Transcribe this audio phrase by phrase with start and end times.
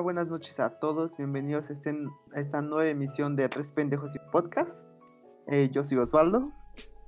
[0.00, 1.14] Hola, buenas noches a todos.
[1.18, 4.78] Bienvenidos a, este- a esta nueva emisión de Tres Pendejos y Podcast.
[5.46, 6.50] Eh, yo soy Osvaldo.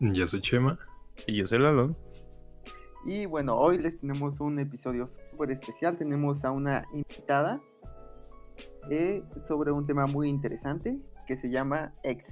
[0.00, 0.78] Yo soy Chema.
[1.26, 1.96] Y yo soy Lalo.
[3.06, 5.96] Y bueno, hoy les tenemos un episodio súper especial.
[5.96, 7.62] Tenemos a una invitada
[8.90, 12.26] eh, sobre un tema muy interesante que se llama ex.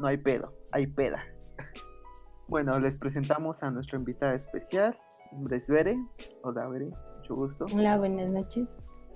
[0.00, 1.22] No hay pedo, hay peda.
[2.48, 4.96] Bueno, les presentamos a nuestra invitada especial.
[5.32, 5.98] Mi nombre es Bere.
[6.42, 6.90] Hola, Bere.
[7.18, 7.66] Mucho gusto.
[7.74, 8.68] Hola, buenas noches.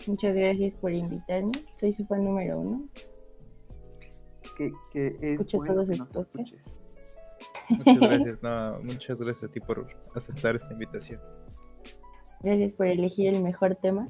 [0.07, 1.53] Muchas gracias por invitarme.
[1.79, 2.89] Soy su fan número uno.
[4.57, 6.73] Que, que es Escucho bueno todos nos podcasts.
[7.69, 11.21] Muchas gracias, no, muchas gracias a ti por aceptar esta invitación.
[12.43, 14.09] Gracias por elegir el mejor tema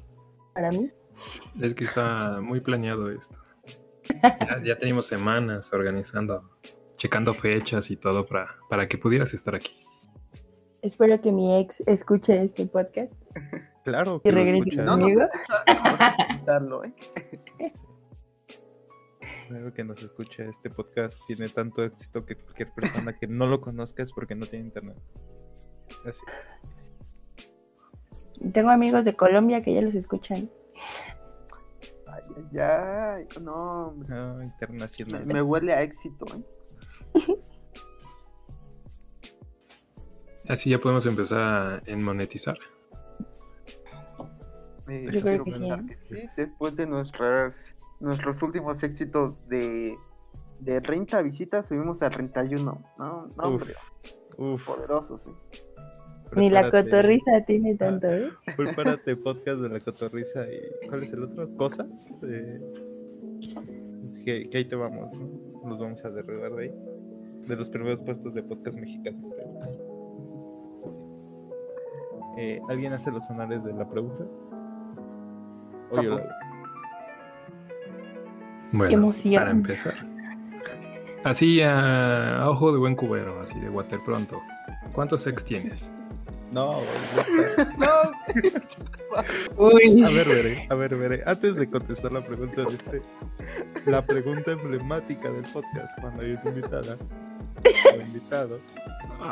[0.54, 0.90] para mí.
[1.60, 3.38] Es que está muy planeado esto.
[4.22, 6.50] Ya, ya tenemos semanas organizando,
[6.96, 9.78] checando fechas y todo para, para que pudieras estar aquí.
[10.82, 13.12] Espero que mi ex escuche este podcast
[13.84, 15.22] Claro y que regrese No, no, conmigo.
[16.18, 16.94] Intentarlo, ¿eh?
[19.48, 20.44] claro que nos escucha.
[20.44, 24.46] Este podcast tiene tanto éxito que cualquier persona que no lo conozca es porque no
[24.46, 24.96] tiene internet.
[26.06, 26.20] Así.
[28.52, 30.48] Tengo amigos de Colombia que ya los escuchan.
[32.06, 33.26] Ay, ay, ay.
[33.42, 33.92] No.
[34.08, 35.26] No, Me, internacional.
[35.26, 37.36] me huele a éxito, ¿eh?
[40.48, 42.58] Así ya podemos empezar a monetizar.
[45.04, 47.54] Yo quiero creo que sí, pensar que sí, Después de nuestras,
[48.00, 49.94] nuestros últimos éxitos de,
[50.60, 52.62] de 30 visitas, subimos a 31.
[52.98, 53.74] No, no hombre,
[54.38, 55.30] Uf, poderosos, ¿eh?
[56.36, 58.30] Ni la cotorriza tiene tanto, ¿eh?
[58.56, 61.56] Prepárate, podcast de la cotorriza y ¿cuál es el otro?
[61.56, 61.88] Cosas.
[62.22, 62.60] Eh,
[64.24, 65.28] que, que ahí te vamos, ¿no?
[65.68, 66.74] Nos vamos a derribar de ahí.
[67.48, 69.28] De los primeros puestos de podcast mexicanos.
[69.36, 69.50] pero-
[72.38, 74.24] Eh, ¿Alguien hace los honores de la pregunta?
[76.02, 76.20] Yo?
[78.72, 79.34] Bueno, emoción.
[79.34, 79.94] para empezar.
[81.24, 84.40] Así a, a ojo de buen cubero, así de water pronto.
[84.92, 85.90] ¿Cuántos ex tienes?
[86.52, 86.80] No,
[87.78, 88.12] No,
[89.56, 90.02] Uy.
[90.02, 91.22] A ver, veré, a ver, veré.
[91.26, 93.02] Antes de contestar la pregunta de este,
[93.86, 96.96] la pregunta emblemática del podcast cuando hay una invitada
[97.64, 98.58] o invitado,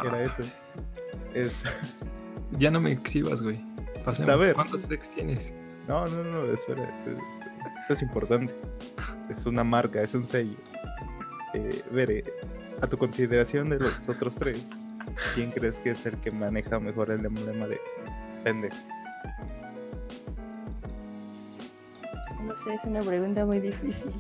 [0.03, 0.43] que era eso,
[1.35, 1.53] es
[2.59, 3.61] Ya no me exhibas, güey.
[4.05, 4.31] Pasemos.
[4.31, 4.55] A ver.
[4.55, 5.53] ¿Cuántos ex tienes?
[5.89, 7.51] No, no, no, espera, esto, esto-
[7.81, 8.55] esto es importante.
[9.31, 10.57] Es una marca, es un sello.
[11.55, 12.25] Eh, Bere,
[12.83, 14.63] a tu consideración de los otros tres,
[15.35, 17.81] ¿quién crees que es el que maneja mejor el emblema de
[18.45, 18.77] pendejo?
[22.45, 24.13] No sé, es una pregunta muy difícil.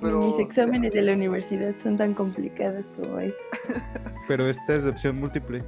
[0.00, 0.20] pero...
[0.20, 3.34] Mis exámenes de la universidad son tan complicados como es.
[4.28, 5.62] Pero esta es de opción múltiple.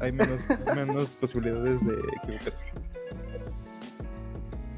[0.00, 2.64] Hay menos, menos posibilidades de equivocarse.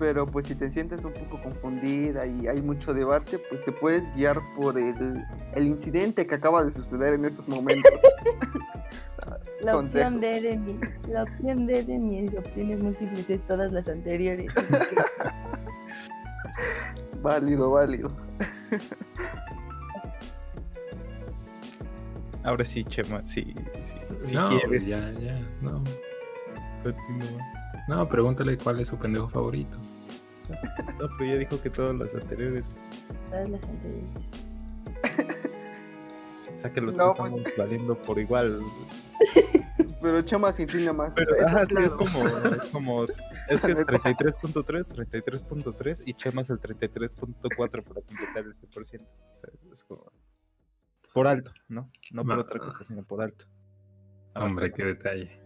[0.00, 4.02] Pero pues si te sientes un poco confundida y hay mucho debate, pues te puedes
[4.16, 5.22] guiar por el,
[5.54, 7.92] el incidente que acaba de suceder en estos momentos.
[9.60, 13.86] La opción D de mi, la opción D de mis opciones múltiples es todas las
[13.88, 14.50] anteriores.
[17.22, 18.10] válido, válido.
[22.42, 24.86] Ahora sí, Chema, sí, sí, si no, quieres.
[24.86, 25.84] ya, ya, no.
[26.82, 27.42] Continúa.
[27.86, 29.76] No, pregúntale cuál es su pendejo favorito.
[30.98, 32.66] No, pero ya dijo que todas las anteriores.
[33.30, 34.10] Todas las anteriores.
[36.54, 38.60] O sea que los No, estamos valiendo por igual.
[40.02, 41.12] Pero Chema se inclina más.
[41.14, 43.04] Pero Eso ajá, sí, es como, es como.
[43.48, 43.94] Es que es Neta.
[43.94, 48.76] 33.3, 33.3 y Chema es el 33.4 para completar el 100%.
[48.78, 50.12] O sea, es como.
[51.12, 51.90] Por alto, ¿no?
[52.12, 53.46] No por otra cosa, sino por alto.
[54.36, 55.40] Hombre, qué detalle.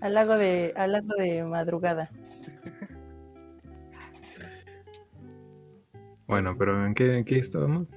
[0.00, 2.10] Al lago de, al lago de madrugada.
[6.26, 7.90] Bueno, pero ¿en qué, en qué estábamos?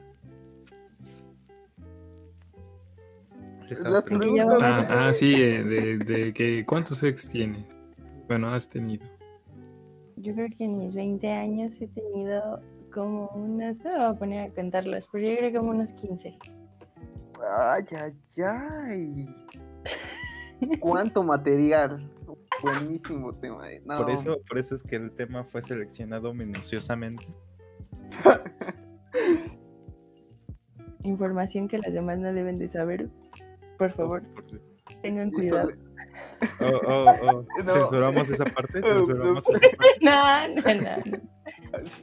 [4.62, 7.65] Ah, ah, sí, eh, de, de que ¿cuántos ex tienes?
[8.27, 9.06] Bueno, has tenido.
[10.18, 12.62] Yo creo que en mis 20 años he tenido
[12.94, 15.89] como unas, no me voy a poner a contarlas, pero yo creo que como unos
[16.01, 16.38] 15.
[17.59, 19.27] Ay, ay, ay.
[20.80, 22.09] ¿Cuánto material?
[22.63, 23.71] Buenísimo tema.
[23.71, 23.81] eh.
[23.85, 27.27] No, Por eso, por eso es que el tema fue seleccionado minuciosamente.
[31.04, 33.09] Información que las demás no deben de saber.
[33.77, 34.24] Por favor,
[35.01, 35.69] tengan cuidado.
[36.59, 37.45] Oh, oh, oh.
[37.63, 37.74] No.
[37.74, 38.81] ¿Censuramos esa parte?
[38.81, 39.98] ¿Censuramos Ups, esa parte?
[40.01, 41.27] No, no, no.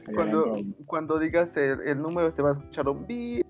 [0.13, 0.55] Cuando,
[0.85, 3.43] cuando digas el, el número se va a escuchar un bi.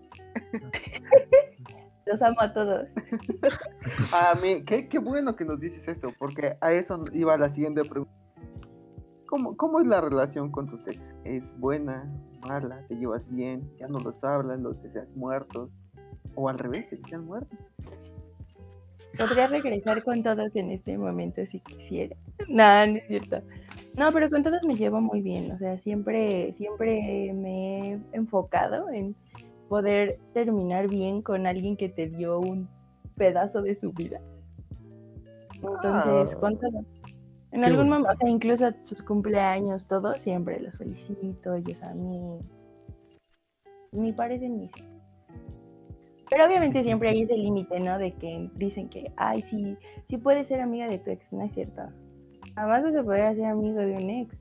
[2.05, 2.87] Los amo a todos.
[4.13, 7.83] A mí, qué, qué bueno que nos dices eso, porque a eso iba la siguiente
[7.83, 8.13] pregunta.
[9.27, 11.01] ¿Cómo, ¿Cómo es la relación con tus ex?
[11.25, 12.09] ¿Es buena,
[12.47, 15.81] mala, te llevas bien, ya no los hablas, los deseas muertos?
[16.35, 17.57] O al revés, te desean muertos.
[19.17, 22.15] Podría regresar con todos en este momento si quisiera.
[22.49, 23.41] No, no es cierto.
[23.97, 25.51] No, pero con todos me llevo muy bien.
[25.53, 29.15] O sea, siempre, siempre me he enfocado en
[29.69, 32.67] poder terminar bien con alguien que te dio un
[33.15, 34.19] pedazo de su vida.
[35.55, 36.37] Entonces, Ah.
[36.39, 36.85] con todos.
[37.55, 38.09] En Qué algún bonito.
[38.09, 41.55] momento, o sea, incluso sus cumpleaños, todo, siempre los felicito.
[41.55, 42.37] Ellos a mí
[43.93, 44.71] ni parecen mis.
[46.29, 47.97] Pero obviamente siempre hay ese límite, ¿no?
[47.97, 49.77] De que dicen que, ay, sí,
[50.09, 51.83] sí puedes ser amiga de tu ex, no es cierto.
[52.55, 54.35] Jamás vas a poder ser amigo de un ex.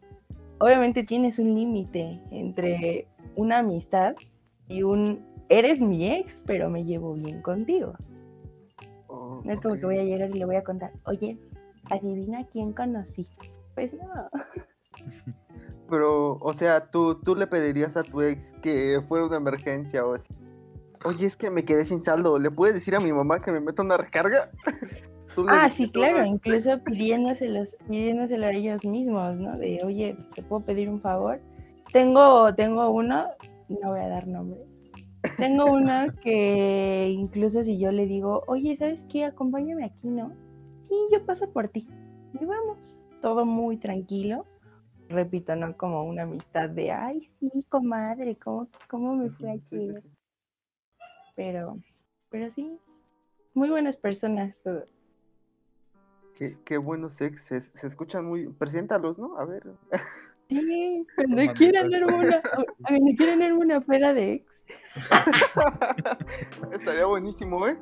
[0.59, 3.07] Obviamente tienes un límite entre
[3.37, 4.17] una amistad
[4.67, 7.93] y un, eres mi ex, pero me llevo bien contigo.
[9.07, 11.39] Oh, No es como que voy a llegar y le voy a contar, oye,
[11.91, 13.27] adivina quién conocí.
[13.75, 14.31] Pues no.
[15.91, 20.15] Pero, o sea, ¿tú, tú le pedirías a tu ex que fuera una emergencia o
[20.15, 20.33] así.
[21.05, 22.39] Oye, es que me quedé sin saldo.
[22.39, 24.51] ¿Le puedes decir a mi mamá que me meta una recarga?
[25.49, 29.59] Ah, sí, claro, incluso pidiéndoselos, pidiéndoselo a ellos mismos, ¿no?
[29.59, 31.41] De, oye, ¿te puedo pedir un favor?
[31.93, 33.27] Tengo, tengo uno,
[33.69, 34.61] no voy a dar nombre.
[35.37, 39.25] Tengo uno que incluso si yo le digo, oye, ¿sabes qué?
[39.25, 40.33] Acompáñame aquí, ¿no?
[40.95, 41.89] Sí, yo paso por ti.
[42.41, 42.79] Y vamos,
[43.21, 44.47] todo muy tranquilo.
[45.09, 49.77] Repito, no como una amistad de, ay, sí, comadre, ¿cómo, cómo me fue Sí, sí,
[49.77, 50.03] ayer?
[50.03, 50.17] sí.
[51.35, 51.79] Pero,
[52.31, 52.79] pero sí,
[53.55, 54.89] muy buenas personas todos.
[56.35, 57.43] Qué, qué buenos ex.
[57.43, 58.49] Se, se escuchan muy.
[58.49, 59.37] Preséntalos, ¿no?
[59.39, 59.65] A ver.
[60.51, 61.91] Sí, cuando Tomando quieran tal.
[61.91, 64.53] darme una, cuando quieran darme una peda de ex.
[66.73, 67.79] Estaría buenísimo, ¿eh?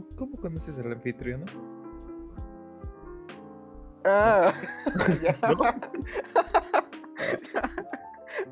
[0.00, 1.44] Tú cómo conoces al anfitrión?
[4.04, 4.52] Ah,
[5.22, 5.36] ya.
[5.48, 5.62] ¿No?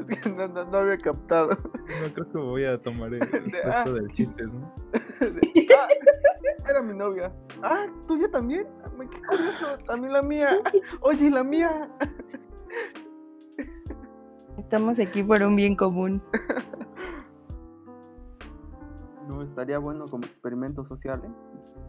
[0.08, 1.50] Es que no, no, no había captado.
[2.02, 3.82] No creo que me voy a tomar el De- ah.
[3.84, 4.72] resto del chiste, ¿no?
[4.94, 5.88] Ah,
[6.68, 7.32] era mi novia.
[7.62, 8.66] Ah, ¿tuya también?
[9.10, 10.50] Qué curioso, también la mía.
[11.00, 11.90] Oye, ¿y la mía.
[14.58, 16.22] Estamos aquí por un bien común.
[19.30, 21.30] No, estaría bueno como experimento social, ¿eh?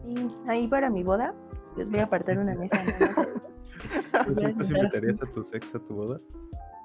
[0.04, 1.34] Sí, ahí para mi boda,
[1.76, 2.76] les voy a apartar una mesa.
[2.84, 2.92] ¿no?
[4.26, 6.20] ¿Tú Voy a sí sentar- invitarías a tus ex a tu boda?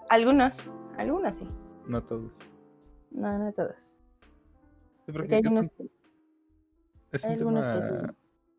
[0.09, 0.57] Algunos,
[0.98, 1.48] algunos sí.
[1.88, 2.31] No todos.
[3.12, 3.75] No, no todos.
[5.06, 5.92] Sí, Porque porque hay es unos un, que-
[7.12, 8.13] es hay un algunos que.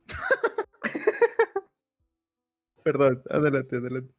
[2.85, 4.15] Perdón, adelante, adelante.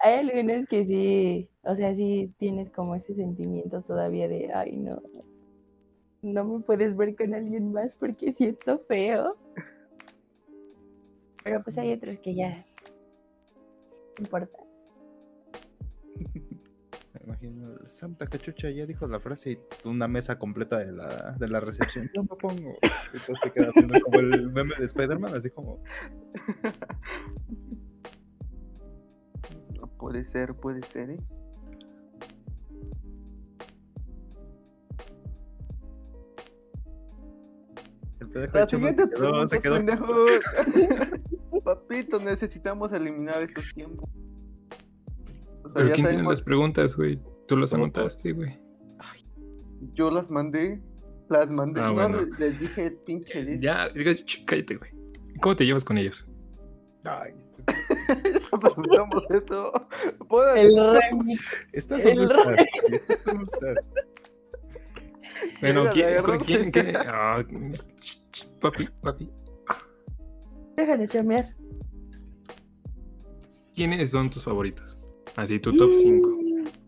[0.00, 5.00] Hay algunos que sí, o sea, sí tienes como ese sentimiento todavía de, ay, no,
[6.32, 9.36] no me puedes ver con alguien más porque siento feo.
[11.44, 12.64] Pero pues hay otros que ya
[14.18, 14.58] no importa.
[17.14, 19.58] Me imagino, Santa Cachucha ya dijo la frase y
[19.88, 22.10] una mesa completa de la, de la recepción.
[22.14, 22.76] Yo me pongo.
[23.12, 25.82] Entonces se queda viendo como el meme de Spider-Man, así como.
[29.98, 31.18] Puede ser, puede ser, ¿eh?
[38.34, 39.74] El pendejo La siguiente se quedó, se pregunta, quedó.
[39.74, 40.30] pendejos.
[41.64, 44.08] Papito, necesitamos eliminar estos tiempos.
[45.64, 47.20] O sea, Pero ya ¿quién tiene las preguntas, güey?
[47.46, 48.58] Tú las anotaste, güey.
[49.94, 50.80] Yo las mandé.
[51.28, 51.80] Las mandé.
[51.80, 52.18] Ah, no, bueno.
[52.38, 53.62] les dije pinche list.
[53.62, 53.88] Ya,
[54.46, 54.90] cállate, güey.
[55.40, 56.26] ¿Cómo te llevas con ellos?
[57.04, 57.32] Ay,
[59.30, 59.72] eso.
[60.28, 61.66] ¿Puedo El remix.
[61.72, 62.28] estas El
[63.24, 63.46] son
[65.60, 66.92] Bueno, ¿quién, quién, qué?
[67.98, 69.30] Ch, papi, papi.
[70.76, 71.54] Déjale chamear.
[73.74, 74.96] ¿Quiénes son tus favoritos?
[75.36, 76.28] Así, tu top 5.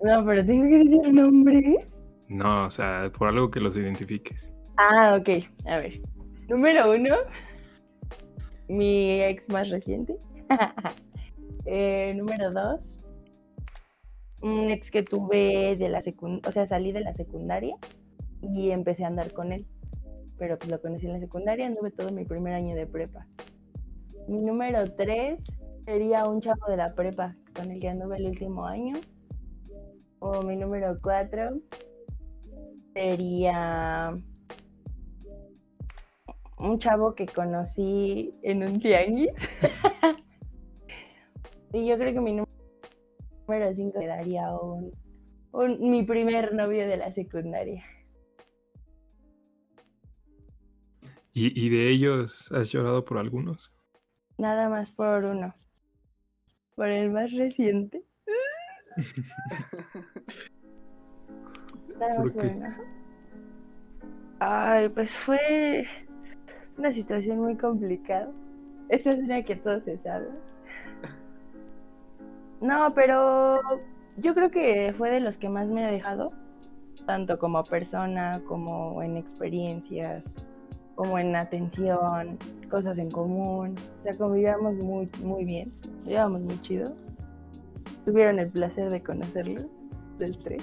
[0.03, 1.89] No, pero tengo que decir nombre.
[2.29, 4.55] No, o sea, por algo que los identifiques.
[4.77, 5.45] Ah, ok.
[5.67, 6.01] A ver.
[6.49, 7.17] Número uno.
[8.69, 10.17] Mi ex más reciente.
[11.67, 13.01] Eh, número dos.
[14.41, 16.49] Un ex que tuve de la secundaria.
[16.49, 17.77] O sea, salí de la secundaria
[18.43, 19.67] y empecé a andar con él.
[20.39, 23.27] Pero pues lo conocí en la secundaria, anduve todo mi primer año de prepa.
[24.29, 25.43] Mi número tres
[25.85, 28.95] sería un chavo de la prepa con el que anduve el último año.
[30.21, 31.59] O mi número cuatro
[32.95, 34.17] sería
[36.59, 39.31] un chavo que conocí en un tianguis.
[41.73, 44.93] y yo creo que mi número 5 me daría un,
[45.53, 47.83] un- mi primer novio de la secundaria.
[51.33, 53.75] ¿Y, y de ellos has llorado por algunos?
[54.39, 55.55] Nada más por uno.
[56.75, 58.03] Por el más reciente.
[61.99, 62.63] Nada más ¿Por qué?
[64.41, 65.87] Ay, pues fue
[66.79, 68.31] una situación muy complicada.
[68.89, 70.31] Esa es una que todos se saben.
[72.63, 73.61] No, pero
[74.17, 76.33] yo creo que fue de los que más me ha dejado,
[77.07, 80.25] tanto como persona, como en experiencias,
[81.01, 82.37] como en atención,
[82.71, 83.75] cosas en común.
[84.01, 85.73] O sea, convivíamos muy, muy bien,
[86.05, 86.93] llevábamos muy chido.
[88.05, 89.63] Tuvieron el placer de conocerlo,
[90.19, 90.63] del tres.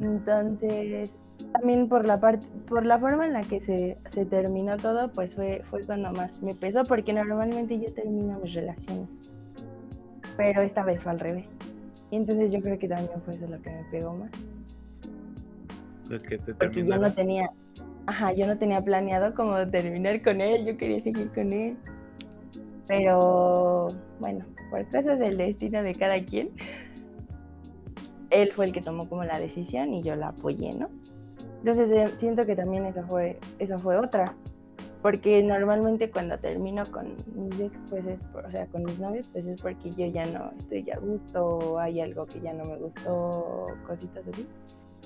[0.00, 1.18] Entonces,
[1.52, 5.34] también por la parte, por la forma en la que se, se terminó todo, pues
[5.34, 9.08] fue, fue cuando más me pesó, porque normalmente yo termino mis relaciones.
[10.36, 11.46] Pero esta vez fue al revés.
[12.12, 14.30] Y entonces yo creo que también fue eso lo que me pegó más.
[16.08, 17.50] El que te Porque yo no tenía,
[18.08, 21.76] ajá, yo no tenía planeado como terminar con él, yo quería seguir con él.
[22.86, 23.88] Pero
[24.18, 26.50] bueno, por cosas del destino de cada quien,
[28.30, 30.88] él fue el que tomó como la decisión y yo la apoyé, ¿no?
[31.62, 34.34] Entonces eh, siento que también esa fue, esa fue otra.
[35.02, 39.28] Porque normalmente cuando termino con mis ex, pues es, por- o sea, con mis novios,
[39.32, 42.76] pues es porque yo ya no estoy a gusto, hay algo que ya no me
[42.76, 44.46] gustó, cositas así.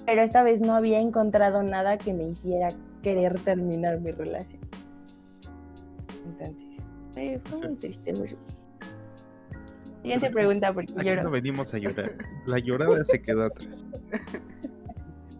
[0.06, 2.68] Pero esta vez no había encontrado nada que me hiciera
[3.02, 4.60] querer terminar mi relación.
[6.24, 6.78] Entonces,
[7.16, 7.66] eh, fue Sí.
[7.68, 8.12] muy triste.
[8.14, 8.36] muy-
[10.02, 11.22] Siguiente pregunta, porque Aquí lloro.
[11.24, 12.12] no venimos a llorar.
[12.46, 13.84] La llorada se quedó atrás.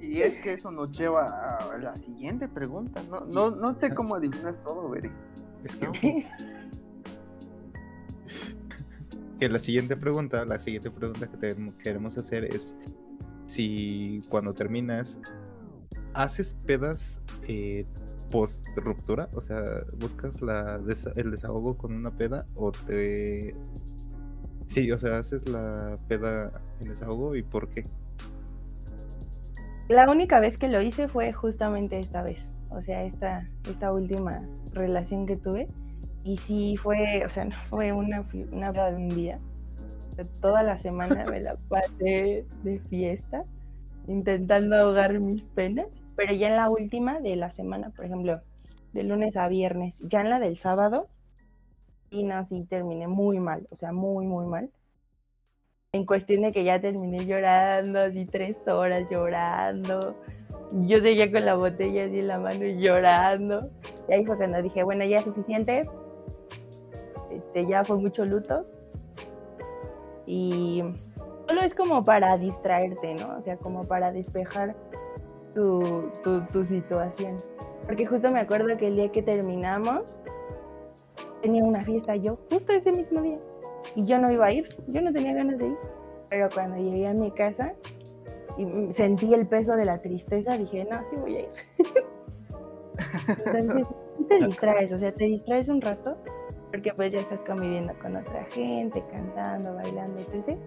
[0.00, 3.02] Y es que eso nos lleva a la siguiente pregunta.
[3.11, 5.11] No, no, no sé cómo adivinas todo, Bere.
[5.64, 5.92] Es que, No.
[9.38, 12.76] que la siguiente pregunta, la siguiente pregunta que te- queremos hacer es
[13.47, 15.19] si cuando terminas
[16.14, 17.85] haces pedas eh,
[18.31, 19.62] post ruptura, o sea,
[19.99, 23.54] buscas la desa- el desahogo con una peda o te
[24.66, 26.49] sí, o sea, haces la peda
[26.81, 27.87] en desahogo y por qué?
[29.88, 32.38] La única vez que lo hice fue justamente esta vez.
[32.71, 34.40] O sea, esta, esta última
[34.73, 35.66] relación que tuve.
[36.25, 39.38] Y sí fue, o sea, no fue una, una peda de un día.
[40.40, 43.45] Toda la semana me la pasé de fiesta,
[44.07, 45.87] intentando ahogar mis penas.
[46.16, 48.40] Pero ya en la última de la semana, por ejemplo,
[48.92, 51.09] de lunes a viernes, ya en la del sábado,
[52.11, 54.71] y no, sí terminé muy mal, o sea, muy, muy mal
[55.95, 60.16] en cuestión de que ya terminé llorando, así tres horas llorando.
[60.87, 63.69] Yo seguía con la botella así en la mano y llorando.
[64.09, 65.87] Y ahí fue cuando dije, bueno, ya es suficiente.
[67.31, 68.64] Este, ya fue mucho luto.
[70.25, 70.83] Y
[71.47, 73.37] solo es como para distraerte, ¿no?
[73.37, 74.75] O sea, como para despejar
[75.54, 77.37] tu, tu, tu situación.
[77.87, 80.02] Porque justo me acuerdo que el día que terminamos,
[81.40, 83.38] tenía una fiesta yo, justo ese mismo día
[83.94, 85.76] y yo no iba a ir, yo no tenía ganas de ir.
[86.28, 87.75] Pero cuando llegué a mi casa
[88.56, 91.49] y sentí el peso de la tristeza, dije, no, sí voy a ir.
[93.47, 93.87] Entonces,
[94.28, 96.16] te distraes, o sea, te distraes un rato,
[96.71, 100.59] porque pues ya estás conviviendo con otra gente, cantando, bailando, etc.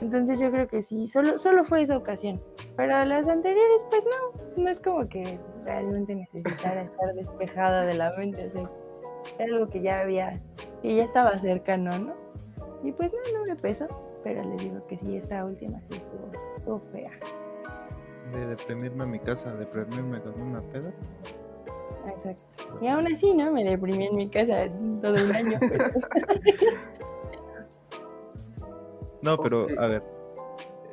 [0.00, 2.40] Entonces yo creo que sí, solo, solo fue esa ocasión.
[2.76, 8.10] Pero las anteriores, pues no, no es como que realmente necesitara estar despejada de la
[8.16, 8.70] mente, o sea,
[9.38, 10.40] era algo que ya había,
[10.82, 12.14] que ya estaba cercano, ¿no?
[12.84, 13.86] Y pues no, no me pesó,
[14.22, 17.10] pero les digo que sí, esta última sí estuvo, estuvo fea.
[18.32, 20.92] De deprimirme a mi casa, deprimirme con una peda.
[22.08, 22.44] Exacto.
[22.80, 23.52] Y aún así, ¿no?
[23.52, 24.68] Me deprimí en mi casa
[25.00, 25.58] todo un año.
[25.60, 25.90] pero-
[29.26, 30.02] No, pero a ver,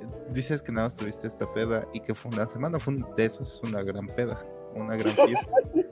[0.02, 3.06] eh, dices que nada más tuviste esta peda y que fue una semana, fue un-
[3.16, 4.44] de eso es una gran peda,
[4.76, 5.52] una gran fiesta,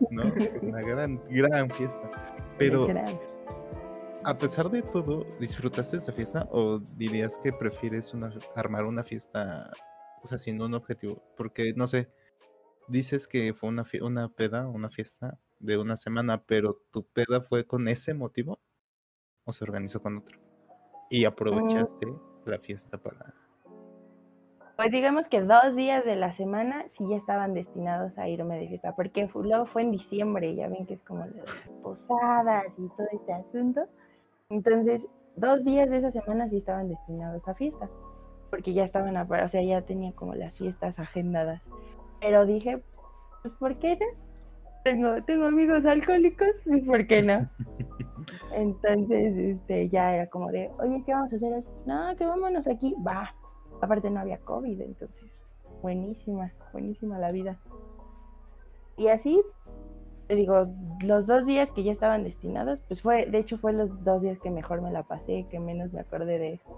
[0.09, 0.23] ¿no?
[0.61, 2.11] Una gran, gran fiesta.
[2.57, 2.87] Pero
[4.23, 9.03] a pesar de todo, ¿disfrutaste de esa fiesta o dirías que prefieres una, armar una
[9.03, 9.71] fiesta,
[10.23, 11.23] o sea, sin un objetivo?
[11.37, 12.09] Porque, no sé,
[12.87, 17.65] dices que fue una, una peda, una fiesta de una semana, pero ¿tu peda fue
[17.65, 18.59] con ese motivo
[19.45, 20.39] o se organizó con otro?
[21.09, 22.07] Y aprovechaste
[22.45, 23.33] la fiesta para...
[24.75, 28.67] Pues digamos que dos días de la semana sí ya estaban destinados a irme de
[28.67, 33.07] fiesta, porque luego fue en diciembre, ya ven que es como las posadas y todo
[33.11, 33.81] este asunto.
[34.49, 37.89] Entonces, dos días de esa semana sí estaban destinados a fiesta,
[38.49, 41.61] porque ya estaban, a, o sea, ya tenía como las fiestas agendadas.
[42.19, 42.81] Pero dije,
[43.43, 44.05] pues ¿por qué no?
[44.83, 47.47] Tengo, tengo amigos alcohólicos, pues ¿por qué no?
[48.53, 51.63] Entonces, este, ya era como de, oye, ¿qué vamos a hacer hoy?
[51.85, 53.33] No, que vámonos aquí, va.
[53.81, 55.31] Aparte no había COVID, entonces,
[55.81, 57.57] buenísima, buenísima la vida.
[58.97, 59.41] Y así
[60.31, 60.65] te digo,
[61.03, 64.39] los dos días que ya estaban destinados, pues fue, de hecho fue los dos días
[64.39, 66.69] que mejor me la pasé, que menos me acordé de eso.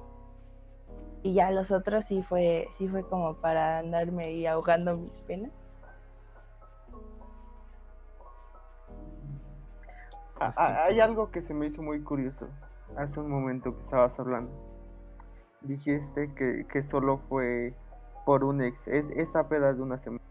[1.22, 5.52] Y ya los otros sí fue, sí fue como para andarme ahí ahogando mis penas.
[10.56, 12.48] Ah, hay algo que se me hizo muy curioso
[12.98, 14.52] hace un momento que estabas hablando.
[15.62, 17.74] Dijiste que, que solo fue
[18.26, 18.88] por un ex.
[18.88, 20.24] Es esa peda de una semana.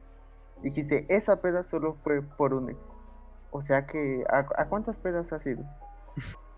[0.62, 2.78] Dijiste, esa peda solo fue por un ex.
[3.50, 5.64] O sea que, ¿a, a cuántas pedas has ido?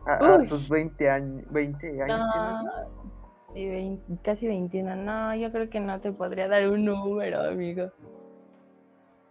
[0.06, 4.96] A, tus 20 años, 20 años No, sí, casi 21.
[4.96, 7.90] No, yo creo que no te podría dar un número, amigo.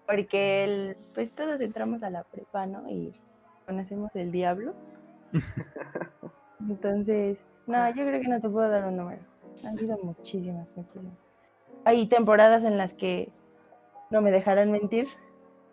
[0.07, 2.89] Porque el, pues todos entramos a la prepa, ¿no?
[2.89, 3.13] Y
[3.65, 4.73] conocemos el diablo.
[6.59, 9.21] Entonces, no, yo creo que no te puedo dar un número.
[9.63, 11.13] Han sido muchísimas, muchísimas.
[11.85, 13.29] Hay temporadas en las que
[14.09, 15.07] no me dejarán mentir.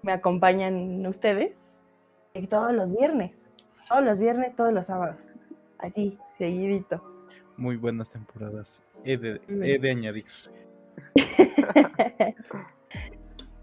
[0.02, 1.52] Me acompañan ustedes.
[2.34, 3.32] y todos los viernes.
[3.88, 5.16] Todos los viernes, todos los sábados.
[5.78, 7.02] Así, seguidito.
[7.56, 8.82] Muy buenas temporadas.
[9.04, 10.26] He de, he de añadir.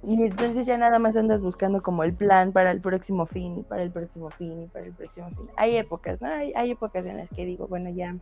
[0.07, 3.63] y entonces ya nada más andas buscando como el plan para el próximo fin y
[3.63, 5.49] para el próximo fin y para el próximo fin.
[5.57, 6.29] Hay épocas, ¿no?
[6.29, 8.15] Hay, hay épocas en las que digo, bueno, ya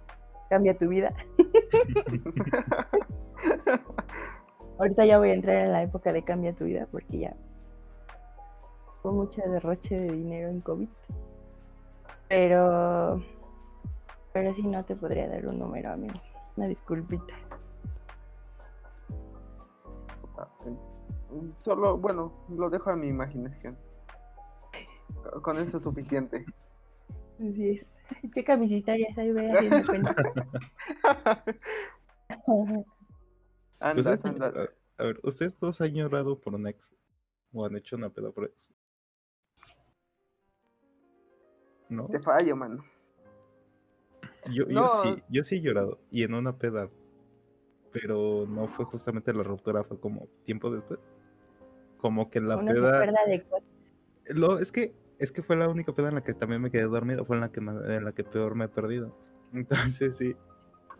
[0.49, 1.13] cambia tu vida.
[4.79, 7.35] Ahorita ya voy a entrar en la época de cambia tu vida porque ya
[9.03, 10.89] fue mucha derroche de dinero en COVID.
[12.29, 13.21] Pero,
[14.33, 16.19] pero sí no te podría dar un número, amigo.
[16.57, 17.35] Una disculpita.
[21.63, 23.77] Solo, bueno, lo dejo a mi imaginación.
[25.41, 26.45] Con eso es suficiente.
[27.35, 27.85] Así es.
[28.33, 30.15] Checa mis historias, ahí voy haciendo cuenta.
[33.79, 34.53] Andas, Ustedes, andas.
[34.53, 36.93] Pues a, a ver, ¿ustedes dos han llorado por un ex?
[37.53, 38.73] ¿O han hecho una peda por ex?
[41.89, 42.07] ¿No?
[42.07, 42.83] Te fallo, mano.
[44.51, 45.99] Yo, yo sí, yo sí he llorado.
[46.11, 46.89] Y en una peda.
[47.91, 50.99] Pero no fue justamente la ruptura, fue como tiempo después.
[52.05, 52.99] Como que la Uno peda.
[53.01, 53.43] de.
[54.27, 56.83] Lo, es que es que fue la única peda en la que también me quedé
[56.83, 59.17] dormido, fue en la que más- en la que peor me he perdido.
[59.53, 60.35] Entonces sí,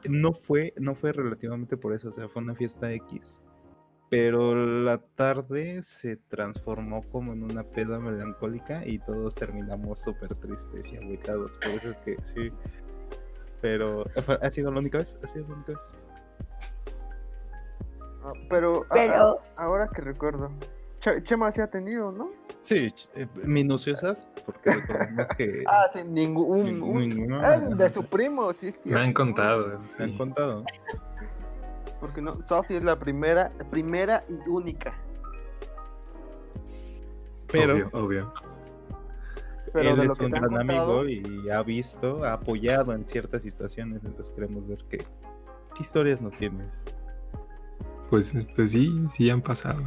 [0.10, 3.40] no fue no fue relativamente por eso, o sea, fue una fiesta X.
[4.10, 10.92] Pero la tarde se transformó como en una peda melancólica y todos terminamos súper tristes
[10.92, 11.58] y agüitados.
[11.58, 12.52] Por eso es que sí.
[13.62, 14.04] Pero
[14.42, 15.92] ha sido la única vez, ha sido la única vez.
[18.24, 19.14] Ah, Pero, a- Pero-
[19.58, 20.50] a- ahora que recuerdo,
[21.06, 22.32] Che- Chema sí ha tenido, ¿no?
[22.62, 26.62] Sí, eh, minuciosas, porque recordemos que Ah, sí, ningún.
[26.62, 28.90] un- un- ninguno- ah, de su primo, sí, sí.
[28.90, 29.68] Me han contado.
[30.00, 30.18] me han sí.
[30.18, 30.66] contado.
[32.00, 34.96] Porque no, Sophie es la primera, primera y única.
[37.52, 38.34] Pero Obvio, obvio.
[39.74, 42.94] Pero él de lo es que un gran contado, amigo y ha visto, ha apoyado
[42.94, 46.68] en ciertas situaciones, entonces queremos ver qué, qué historias nos tienes.
[48.10, 49.84] Pues, pues sí, sí han pasado.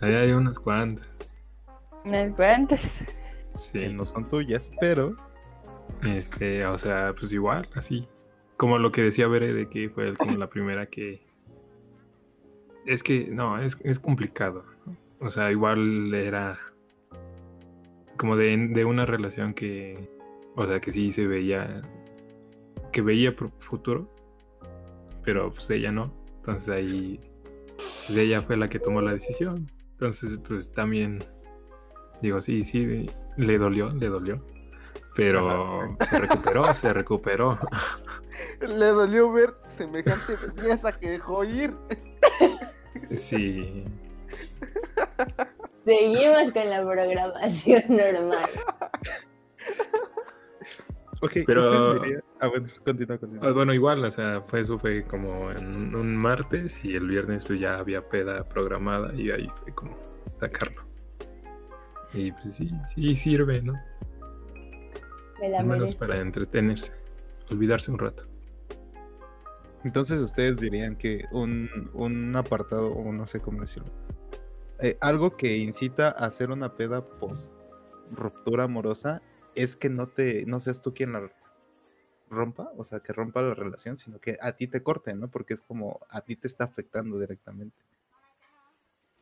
[0.00, 1.08] Ahí hay unas cuantas.
[2.04, 2.80] Unas cuantas.
[2.80, 3.88] Que Sí.
[3.94, 5.16] no son tuyas, pero
[6.02, 8.06] Este, o sea, pues igual, así.
[8.56, 11.22] Como lo que decía Bere de que fue como la primera que.
[12.84, 14.64] Es que, no, es, es complicado.
[14.84, 14.96] ¿no?
[15.26, 16.58] O sea, igual era
[18.16, 20.08] como de, de una relación que.
[20.54, 21.82] O sea, que sí se veía.
[22.92, 24.12] Que veía futuro.
[25.24, 26.12] Pero pues ella no.
[26.36, 27.20] Entonces ahí.
[28.06, 29.66] Pues ella fue la que tomó la decisión.
[29.98, 31.20] Entonces, pues también.
[32.20, 33.06] Digo, sí, sí,
[33.36, 34.44] le dolió, le dolió.
[35.14, 37.58] Pero se recuperó, se recuperó.
[38.60, 41.72] le dolió ver semejante belleza que dejó ir.
[43.16, 43.84] Sí.
[45.86, 48.38] Seguimos con la programación normal.
[51.22, 52.02] Ok, Pero-
[52.40, 53.48] Ah, bueno, continúa, continúa.
[53.48, 57.44] Ah, Bueno, igual, o sea, fue eso fue como en un martes y el viernes
[57.44, 59.96] pues ya había peda programada y ahí fue como
[60.40, 60.82] sacarlo.
[62.12, 63.74] Y pues sí, sí sirve, ¿no?
[65.40, 66.92] Me la Al menos para entretenerse,
[67.50, 68.22] olvidarse un rato.
[69.84, 73.88] Entonces ustedes dirían que un, un apartado, o no sé cómo decirlo,
[74.80, 77.56] eh, algo que incita a hacer una peda post
[78.12, 79.22] ruptura amorosa
[79.56, 81.30] es que no te, no seas tú quien la
[82.30, 85.30] rompa, o sea, que rompa la relación, sino que a ti te corte, ¿no?
[85.30, 87.76] Porque es como a ti te está afectando directamente.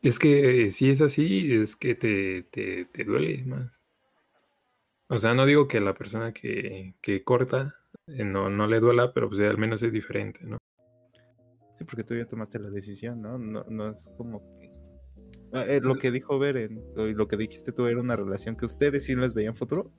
[0.02, 3.80] Es que eh, si es así, es que te, te, te duele más.
[5.08, 9.12] O sea, no digo que la persona que, que corta eh, no, no le duela,
[9.12, 10.58] pero pues al menos es diferente, ¿no?
[11.78, 13.38] Sí, porque tú ya tomaste la decisión, ¿no?
[13.38, 14.70] No, no es como que...
[15.52, 18.66] Ah, eh, lo que dijo Beren, lo, lo que dijiste tú era una relación que
[18.66, 19.92] ustedes sí les veían futuro,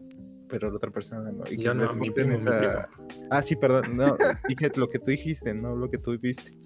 [0.50, 1.44] pero la otra persona no.
[1.50, 2.88] Y que no, les mi primo, mi esa-
[3.30, 3.96] Ah, sí, perdón.
[3.98, 6.58] No, dije lo que tú dijiste, no lo que tú viste.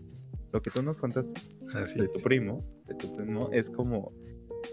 [0.51, 1.39] Lo que tú nos contaste
[1.75, 2.23] Así de tu es.
[2.23, 4.11] primo, de tu primo, es como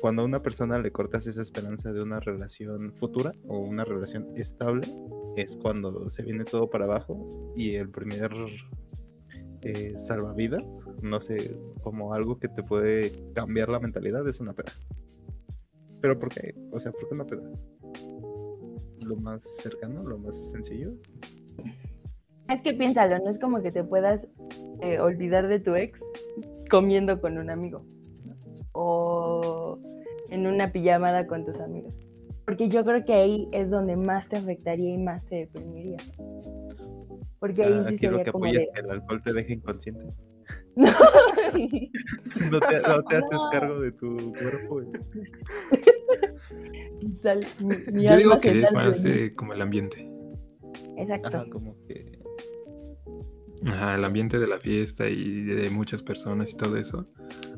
[0.01, 4.27] cuando a una persona le cortas esa esperanza de una relación futura o una relación
[4.37, 4.89] estable,
[5.37, 8.31] es cuando se viene todo para abajo y el primer
[9.63, 14.73] eh, salvavidas, no sé, como algo que te puede cambiar la mentalidad, es una peda.
[16.01, 16.55] Pero ¿por qué?
[16.73, 17.43] O sea, ¿por qué una peda?
[19.07, 20.91] Lo más cercano, lo más sencillo.
[22.49, 24.27] Es que piénsalo, no es como que te puedas
[24.83, 25.99] eh, olvidar de tu ex
[26.71, 27.85] comiendo con un amigo
[28.73, 29.79] o
[30.31, 31.95] en una pijamada con tus amigos.
[32.45, 35.97] Porque yo creo que ahí es donde más te afectaría y más te deprimiría.
[37.41, 38.53] Porque ahí Ah, sí sería que como de...
[38.73, 40.05] que el alcohol te deja inconsciente.
[40.77, 40.87] No.
[42.51, 44.83] No te, no te haces cargo de tu cuerpo.
[47.23, 50.09] Sal- mi, mi Yo digo que es más eh, como el ambiente.
[50.99, 51.29] Exacto.
[51.29, 52.19] Ajá, como que
[53.67, 57.07] Ajá, el ambiente de la fiesta y de muchas personas y todo eso.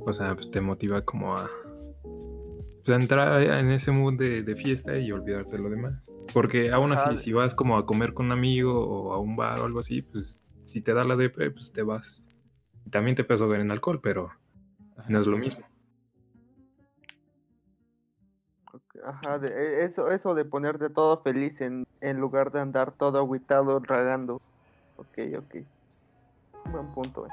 [0.07, 1.51] O sea, pues te motiva como a,
[2.85, 6.11] pues, a entrar en ese mood de, de fiesta y olvidarte de lo demás.
[6.33, 7.11] Porque aún Ajá.
[7.11, 9.81] así, si vas como a comer con un amigo o a un bar o algo
[9.81, 12.25] así, pues si te da la depre, pues te vas.
[12.91, 14.31] También te puedes ahogar en alcohol, pero
[15.09, 15.65] no es lo mismo.
[19.05, 23.19] Ajá, de- e- eso, eso de ponerte todo feliz en, en lugar de andar todo
[23.19, 24.39] agüitado, ragando.
[24.97, 25.55] Ok, ok.
[26.73, 27.31] Buen punto, eh.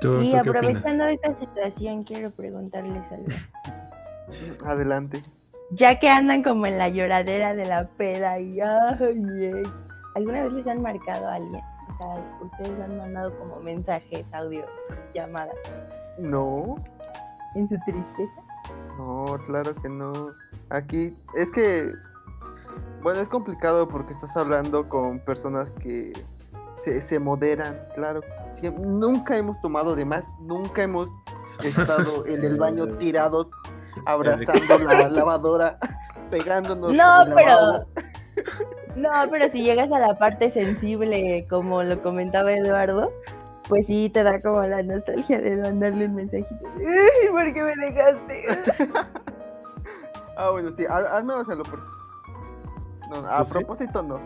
[0.00, 3.28] ¿Tú, Y tú aprovechando esta situación, quiero preguntarles algo.
[4.64, 5.22] Adelante.
[5.70, 9.70] Ya que andan como en la lloradera de la peda y ay, mi ex,
[10.14, 11.62] ¿alguna vez les han marcado a alguien?
[11.88, 14.68] O sea, ustedes han mandado como mensajes, audios,
[15.14, 15.54] llamadas
[16.18, 16.76] No,
[17.54, 18.40] en su tristeza.
[18.98, 20.12] no, claro que no.
[20.70, 21.92] Aquí es que,
[23.02, 26.12] bueno, es complicado porque estás hablando con personas que
[26.78, 28.20] se, se moderan, claro.
[28.78, 31.08] Nunca hemos tomado de más, nunca hemos
[31.62, 33.48] estado en el baño tirados,
[34.06, 35.78] abrazando la lavadora,
[36.30, 36.94] pegándonos.
[36.96, 37.84] No, pero.
[38.96, 43.10] No, pero si llegas a la parte sensible, como lo comentaba Eduardo,
[43.68, 46.68] pues sí te da como la nostalgia de mandarle un mensajito.
[46.78, 48.44] de, "Ay, ¿Por qué me dejaste?
[50.36, 51.78] Ah, bueno, sí, al, al menos lo por...
[53.10, 54.18] No, a propósito no.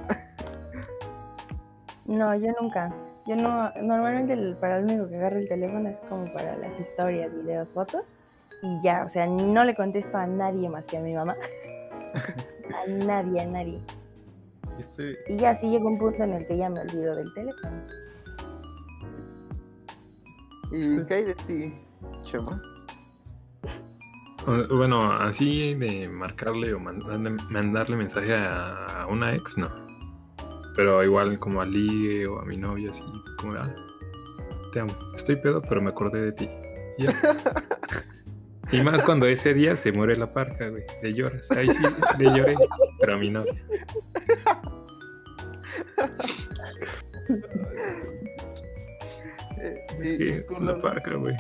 [2.06, 2.92] No, yo nunca.
[3.26, 6.78] Yo no, normalmente el- para lo único que agarro el teléfono es como para las
[6.78, 8.02] historias, videos, fotos.
[8.62, 11.34] Y ya, o sea, no le contesto a nadie más que a mi mamá.
[12.84, 13.80] A nadie, a nadie.
[14.78, 17.82] Este, Y ya sí llegó un punto en el que ya me olvido del teléfono.
[20.72, 21.00] ¿Y Sí.
[21.06, 21.74] qué hay de ti,
[22.24, 22.60] Chema?
[24.70, 29.66] Bueno, así de marcarle o mandarle, mandarle mensaje a, una ex, no.
[30.76, 33.02] Pero igual como a ligue o a mi novia, así
[33.40, 33.74] como, ah,
[34.72, 34.92] te amo.
[35.16, 36.50] Estoy pedo, pero me acordé de ti.
[36.98, 37.12] Ya.
[38.72, 40.84] Y más cuando ese día se muere la parca, güey.
[41.02, 41.50] Le lloras.
[41.52, 41.84] Ahí sí,
[42.18, 42.56] le lloré,
[43.00, 43.54] pero a mi novia.
[50.00, 51.34] Es que con la parca, güey.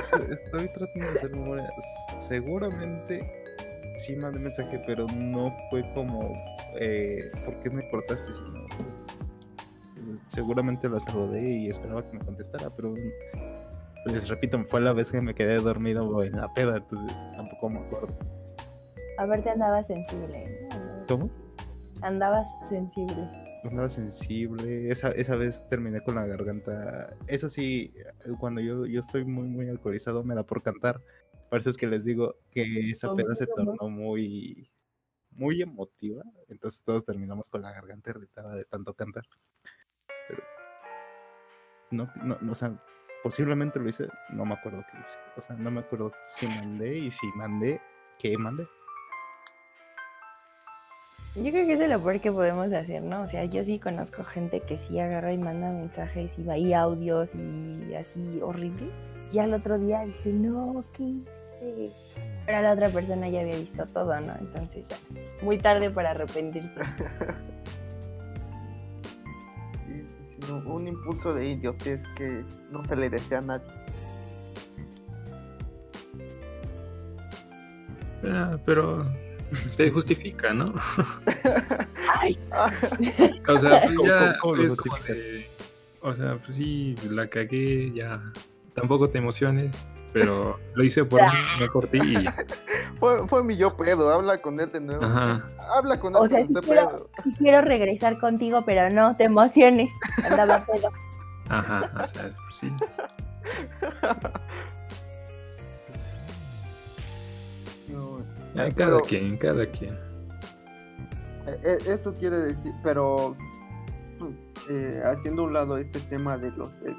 [0.00, 1.68] estoy, estoy tratando de hacer memoria.
[2.20, 3.46] Seguramente
[3.98, 6.32] sí mandé mensaje, pero no fue como,
[6.78, 8.32] eh, ¿por qué me cortaste?
[8.34, 12.94] Sino, pues, seguramente la saludé y esperaba que me contestara, pero
[14.06, 17.80] les repito, fue la vez que me quedé dormido en la peda, entonces tampoco me
[17.80, 18.16] acuerdo.
[19.18, 20.68] Aparte andabas sensible.
[20.70, 21.06] ¿no?
[21.08, 21.30] ¿Cómo?
[22.02, 23.28] Andabas sensible.
[23.64, 27.14] Andaba sensible, esa, esa vez terminé con la garganta.
[27.26, 27.92] Eso sí,
[28.38, 31.00] cuando yo, yo estoy muy, muy alcoholizado, me da por cantar.
[31.50, 34.70] Por eso es que les digo que esa peda se tornó muy,
[35.30, 36.22] muy emotiva.
[36.48, 39.24] Entonces todos terminamos con la garganta irritada de tanto cantar.
[40.28, 40.42] Pero
[41.90, 42.76] no, no, no, o sea,
[43.26, 45.18] posiblemente lo hice, no me acuerdo qué hice.
[45.36, 47.80] O sea, no me acuerdo si mandé y si mandé,
[48.20, 48.68] ¿qué mandé?
[51.34, 53.22] Yo creo que eso es lo peor que podemos hacer, ¿no?
[53.22, 56.72] O sea, yo sí conozco gente que sí agarra y manda mensajes y va ahí
[56.72, 58.92] audios y así horrible.
[59.32, 62.20] Y al otro día dice, no, ¿qué hice?
[62.46, 64.34] Pero la otra persona ya había visto todo, ¿no?
[64.38, 64.96] Entonces ya,
[65.42, 66.70] muy tarde para arrepentirse.
[70.66, 73.70] un impulso de idiotez que no se le desea a nadie.
[78.24, 79.04] Ah, pero
[79.68, 80.74] se justifica, ¿no?
[82.20, 82.38] Ay,
[83.48, 85.46] O sea, pues ¿Cómo- ya es como de-
[86.00, 88.20] O sea, pues sí, la cagué, ya.
[88.74, 89.74] Tampoco te emociones.
[90.12, 91.28] Pero lo hice por mí,
[91.60, 92.34] no por ti y ya.
[92.98, 95.04] Fue, fue mi yo pedo, habla con él de nuevo.
[95.04, 95.44] Ajá.
[95.76, 97.10] Habla con él O sea, quiero, pedo.
[97.24, 99.90] sí quiero regresar contigo, pero no te emociones.
[100.24, 100.88] Andaba pedo.
[101.48, 102.72] Ajá, o sea, es- pues sí.
[107.88, 108.18] No,
[108.54, 109.94] cada pero, quien, cada quien.
[111.46, 113.36] eh, eh, Esto quiere decir, pero
[114.70, 116.96] eh, haciendo un lado este tema de los ex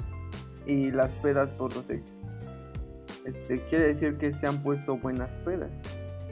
[0.65, 2.03] y las pedas por los ex,
[3.27, 5.69] este, quiere decir que se han puesto buenas pedas.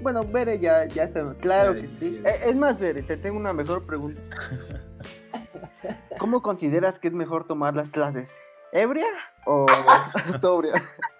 [0.01, 2.21] Bueno, Bere ya, ya está, claro que sí.
[2.23, 2.29] ya.
[2.29, 4.21] Eh, es más, Bere, te tengo una mejor pregunta.
[6.19, 8.29] ¿Cómo consideras que es mejor tomar las clases?
[8.71, 9.07] ¿Ebria
[9.45, 9.67] o
[10.41, 10.73] sobria?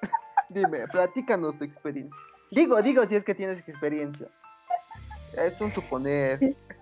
[0.50, 2.16] Dime, platícanos tu experiencia.
[2.52, 4.28] Digo, digo si es que tienes experiencia.
[5.38, 6.40] Es un suponer.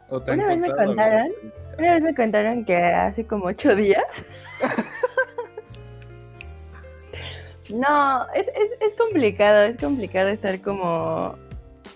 [0.09, 1.31] ¿O te han Una vez me contaron.
[1.79, 4.03] Una vez me contaron que hace como ocho días.
[7.71, 11.35] No, es, es, es complicado, es complicado estar como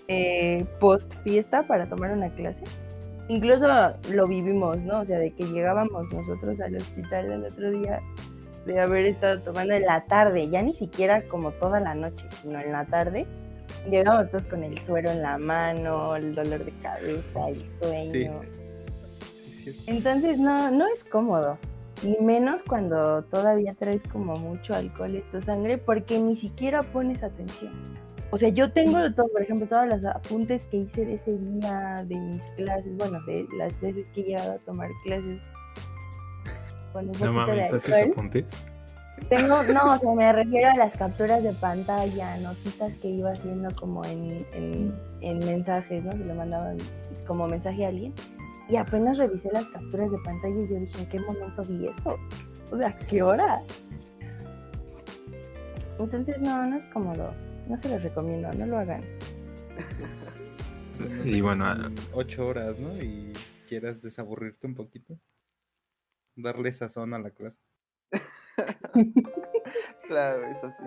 [0.08, 2.64] eh, post fiesta para tomar una clase.
[3.28, 3.66] Incluso
[4.10, 5.00] lo vivimos, ¿no?
[5.00, 8.00] O sea, de que llegábamos nosotros al hospital el otro día
[8.64, 12.58] de haber estado tomando en la tarde, ya ni siquiera como toda la noche, sino
[12.60, 13.26] en la tarde.
[13.90, 18.40] Llegamos todos con el suero en la mano, el dolor de cabeza, el sueño.
[19.20, 19.84] Sí, sí, sí.
[19.86, 21.58] Entonces no, no es cómodo.
[22.02, 27.22] Y menos cuando todavía traes como mucho alcohol en tu sangre porque ni siquiera pones
[27.22, 27.72] atención.
[28.30, 32.04] O sea, yo tengo todo, por ejemplo, todos los apuntes que hice de ese día,
[32.06, 35.40] de mis clases, bueno, de las veces que he llegado a tomar clases
[36.92, 38.12] con un No poquito de mames, ¿haces alcohol.
[38.12, 38.66] apuntes?
[39.28, 43.74] Tengo, no, o sea, me refiero a las capturas de pantalla, notitas que iba haciendo
[43.76, 46.12] como en, en, en mensajes, ¿no?
[46.12, 46.76] Se lo mandaban
[47.26, 48.12] como mensaje a alguien.
[48.68, 52.18] Y apenas revisé las capturas de pantalla y yo dije, ¿en qué momento vi eso?
[52.70, 53.62] O sea, ¿qué hora?
[55.98, 57.34] Entonces, no, no es cómodo.
[57.68, 59.02] No se los recomiendo, no lo hagan.
[61.24, 62.88] Y bueno, son ocho horas, ¿no?
[63.00, 63.32] Y
[63.68, 65.16] quieras desaburrirte un poquito.
[66.34, 67.60] Darle sazón a la clase.
[70.08, 70.84] Claro, eso sí.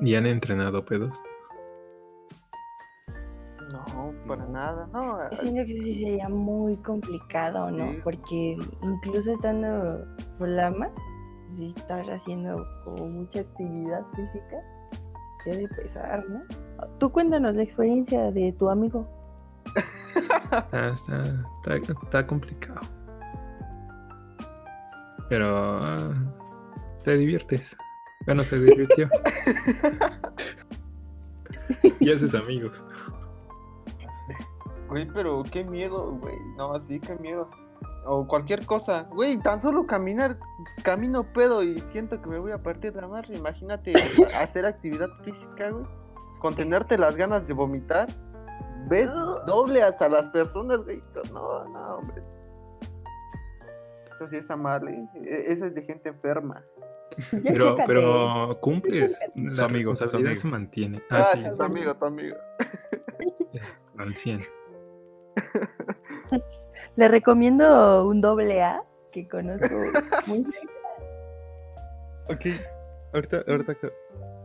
[0.00, 1.12] ¿y han entrenado pedos?
[3.70, 4.52] No, para No.
[4.52, 4.88] nada.
[4.92, 7.92] No, Yo Siento que sí sería muy complicado, ¿no?
[7.92, 7.98] Sí.
[8.02, 10.04] Porque incluso estando
[10.38, 10.88] flama,
[11.56, 14.56] si estás haciendo como mucha actividad física,
[15.46, 16.42] debe pesar, ¿no?
[16.98, 19.06] Tú cuéntanos la experiencia de tu amigo.
[20.50, 21.22] Está, está,
[21.76, 22.80] está, está complicado.
[25.28, 26.12] Pero ah,
[27.04, 27.76] te diviertes.
[28.26, 29.08] Bueno, se divirtió.
[32.00, 32.84] y haces amigos.
[34.90, 36.34] Güey, pero qué miedo, güey.
[36.56, 37.48] No, sí, qué miedo.
[38.06, 39.04] O cualquier cosa.
[39.12, 40.38] Güey, tan solo caminar,
[40.82, 43.36] camino pedo y siento que me voy a partir la madre.
[43.36, 43.92] Imagínate
[44.34, 45.84] hacer actividad física, güey.
[46.40, 48.08] Contenerte las ganas de vomitar.
[48.88, 49.08] Ves
[49.46, 51.02] doble hasta las personas, güey.
[51.32, 52.22] No, no, hombre.
[54.16, 55.06] Eso sí está mal, ¿eh?
[55.22, 56.62] E- Eso es de gente enferma.
[57.42, 59.18] Pero, pero cumples.
[59.52, 60.34] Su amigo, su amigo.
[60.36, 61.02] se mantiene.
[61.10, 62.36] Ah, Ah, sí, tu amigo, tu amigo.
[63.98, 64.44] al 100.
[66.96, 69.68] Le recomiendo un doble A que conozco
[70.26, 70.44] muy
[72.28, 72.46] Ok,
[73.12, 73.76] ahorita, ahorita,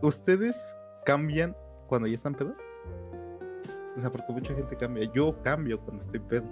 [0.01, 1.55] ¿ustedes cambian
[1.87, 2.55] cuando ya están pedo?
[3.95, 5.09] O sea, porque mucha gente cambia.
[5.13, 6.45] Yo cambio cuando estoy pedo.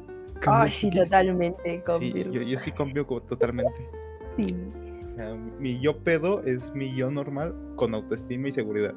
[0.46, 1.84] Ay, sí, totalmente.
[2.00, 3.90] Sí, yo, yo sí cambio totalmente.
[4.38, 4.56] Sí.
[5.04, 8.94] O sea, mi yo pedo es mi yo normal con autoestima y seguridad.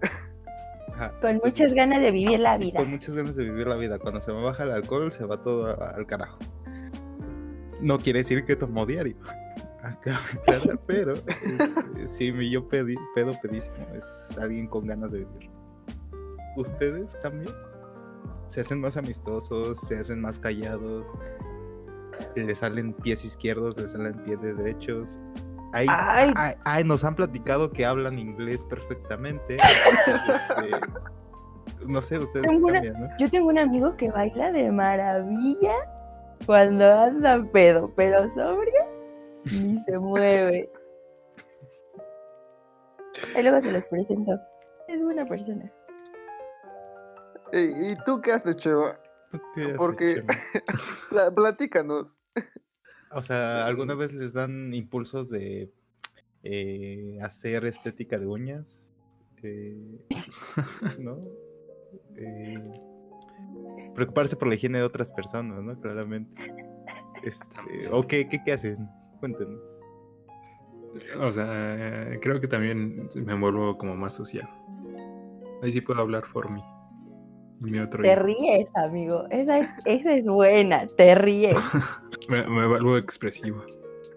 [0.92, 1.12] Ajá.
[1.20, 2.78] Con muchas ganas de vivir la vida.
[2.80, 3.98] con muchas ganas de vivir la vida.
[3.98, 6.38] Cuando se me baja el alcohol, se va todo al carajo.
[7.80, 9.16] No quiere decir que tomo diario.
[9.82, 15.50] Aclarar, pero este, sí, mi yo pedi- pedo pedísimo es alguien con ganas de vivir.
[16.56, 17.54] ¿Ustedes cambian?
[18.48, 19.78] ¿Se hacen más amistosos?
[19.86, 21.04] ¿Se hacen más callados?
[22.34, 23.76] ¿Le salen pies izquierdos?
[23.76, 25.20] ¿Le salen pies de derechos?
[25.72, 29.56] Hay, Ay, Ay, ay, nos han platicado que hablan inglés perfectamente.
[29.56, 30.70] Este,
[31.86, 33.08] no sé, ustedes Tengo una- cambian, ¿no?
[33.18, 35.74] yo tengo un amigo que baila de maravilla
[36.46, 38.82] cuando anda pedo, pero sobrio
[39.44, 40.70] ni se mueve.
[43.38, 44.32] Y luego se los presento.
[44.88, 45.70] Es buena persona.
[47.52, 48.98] ¿Y tú qué haces, Cheva?
[49.32, 50.34] ¿Tú qué haces, Porque- Chema?
[51.10, 52.14] Pla- Platícanos.
[53.12, 55.70] O sea, ¿alguna vez les dan impulsos de
[56.42, 58.92] eh, hacer estética de uñas?
[59.42, 60.04] Eh,
[60.98, 61.20] ¿No?
[62.16, 62.70] Eh,
[63.94, 65.80] preocuparse por la higiene de otras personas, ¿no?
[65.80, 66.54] Claramente.
[67.22, 68.88] Este, ¿O qué, qué, qué hacen?
[69.20, 69.60] Cuéntenos.
[71.20, 74.48] O sea, creo que también me vuelvo como más social.
[75.62, 76.62] Ahí sí puedo hablar por mí.
[77.60, 78.22] Y mi otro Te hijo.
[78.22, 79.24] ríes, amigo.
[79.30, 81.56] Esa es, esa es buena, te ríes.
[82.28, 83.62] Me, me vuelvo expresivo.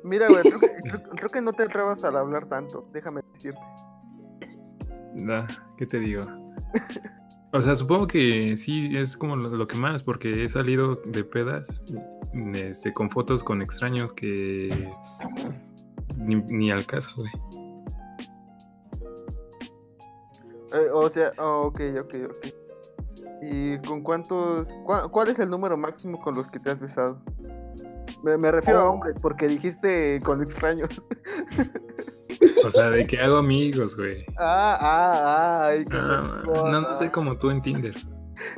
[0.04, 3.60] Mira, güey, creo que, creo- creo que no te trabas al hablar tanto, déjame decirte.
[5.16, 6.24] Da, ¿Qué te digo?
[7.54, 11.24] O sea, supongo que sí es como lo, lo que más, porque he salido de
[11.24, 11.84] pedas
[12.54, 14.90] este, con fotos con extraños que
[16.18, 17.32] ni, ni al caso, güey.
[20.74, 22.48] Eh, o sea, oh, ok, ok, ok.
[23.42, 27.22] ¿Y con cuántos, cua- cuál es el número máximo con los que te has besado?
[28.24, 28.94] Me, me refiero a Oh.
[28.94, 30.90] hombres, porque dijiste con extraños.
[32.66, 34.24] O sea, de que hago amigos, güey.
[34.38, 37.12] Ah, ah, ah, ay, qué Ah, no, no sé ah.
[37.12, 37.96] como tú en Tinder.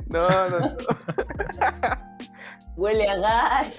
[0.08, 0.76] No, no, no.
[2.76, 3.74] Huele a gas.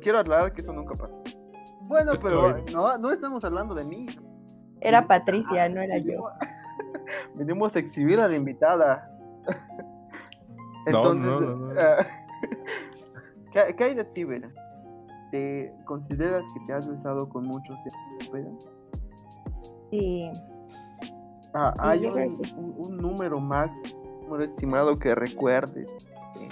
[0.00, 1.22] Quiero aclarar que eso nunca pasó.
[1.82, 4.06] Bueno, pero no, no estamos hablando de mí.
[4.80, 6.28] Era Patricia, no era yo.
[7.34, 9.10] Venimos a exhibir a la invitada.
[10.92, 11.80] No, no, no, no.
[11.80, 12.04] ah,
[13.52, 14.50] ¿qué, qué hay de ti, Vera?
[15.30, 17.74] ¿Te consideras que te has besado con muchos
[18.30, 18.50] peda?
[19.90, 20.30] Sí.
[21.54, 23.72] Ah, Sí, ¿Hay yo creo un, un- un número max,
[24.04, 25.88] un número estimado que recuerdes?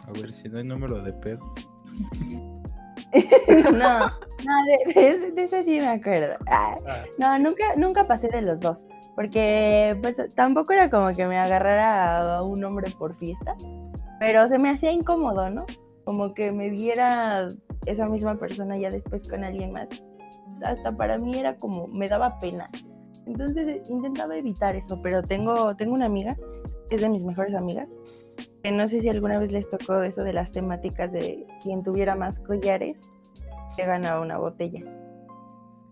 [0.08, 1.54] A ver si no hay número de pedo.
[3.72, 6.36] No, no, de, de- de ese sí me acuerdo.
[6.48, 6.76] Ah,
[7.18, 8.86] No, nunca, nunca pasé de los dos.
[9.14, 13.54] Porque pues tampoco era como que me agarrara a un hombre por fiesta.
[14.18, 15.66] Pero se me hacía incómodo, ¿no?
[16.04, 17.48] Como que me viera
[17.86, 19.88] esa misma persona ya después con alguien más.
[20.64, 22.70] Hasta para mí era como, me daba pena.
[23.26, 26.36] Entonces intentaba evitar eso, pero tengo, tengo una amiga,
[26.90, 27.88] es de mis mejores amigas,
[28.62, 32.16] que no sé si alguna vez les tocó eso de las temáticas de quien tuviera
[32.16, 33.08] más collares,
[33.76, 34.82] se ganaba una botella.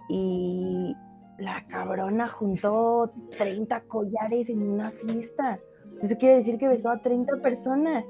[0.08, 0.94] Y
[1.40, 5.58] la cabrona juntó 30 collares en una fiesta.
[6.02, 8.04] Eso quiere decir que besó a 30 personas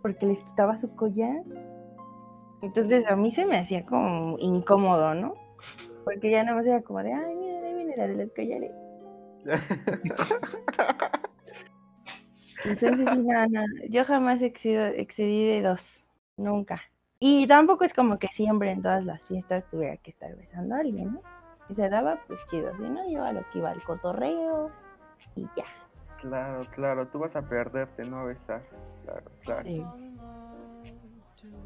[0.00, 1.42] porque les quitaba su collar.
[2.62, 5.34] Entonces a mí se me hacía como incómodo, ¿no?
[6.04, 8.72] Porque ya nada más era como de, ay, mira, ahí viene la de los collares.
[12.64, 15.96] Entonces, sí, no, no, yo jamás excedo, excedí de dos,
[16.36, 16.80] nunca.
[17.18, 20.78] Y tampoco es como que siempre en todas las fiestas tuviera que estar besando a
[20.78, 21.22] alguien, ¿no?
[21.72, 24.70] Si se daba, pues chido, si no, yo a lo que iba al cotorreo
[25.36, 25.64] y ya.
[26.20, 28.62] Claro, claro, tú vas a perderte, no a besar.
[29.04, 29.62] Claro, claro.
[29.64, 29.82] Sí.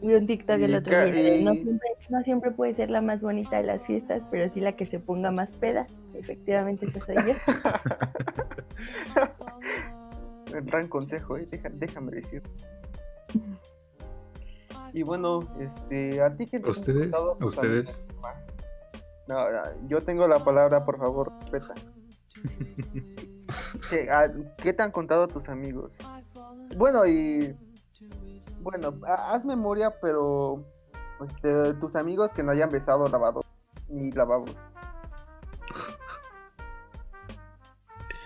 [0.03, 3.57] Vi un TikTok el otro día no, siempre, no siempre puede ser la más bonita
[3.57, 5.87] de las fiestas, pero sí la que se ponga más peda.
[6.14, 7.35] Efectivamente, esa soy yo.
[10.59, 11.47] Un gran consejo, ¿eh?
[11.51, 12.42] Deja- déjame decir.
[14.92, 17.12] Y bueno, este, a ti que ¿A ustedes?
[17.14, 18.05] ¿A ustedes?
[19.29, 19.47] No,
[19.89, 21.75] yo tengo la palabra, por favor, respeta.
[23.91, 24.27] ¿Qué, ah,
[24.59, 25.93] ¿Qué te han contado tus amigos?
[26.77, 27.57] Bueno, y.
[28.61, 30.65] Bueno, ha- haz memoria, pero.
[31.25, 33.41] Este, tus amigos que no hayan besado lavado
[33.89, 34.45] ni lavabo.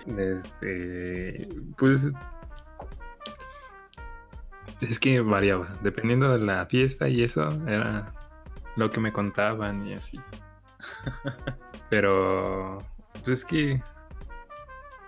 [0.07, 2.09] Este, pues
[4.81, 8.13] es que variaba, dependiendo de la fiesta y eso, era
[8.77, 10.19] lo que me contaban y así.
[11.91, 12.79] Pero,
[13.13, 13.83] pues es que,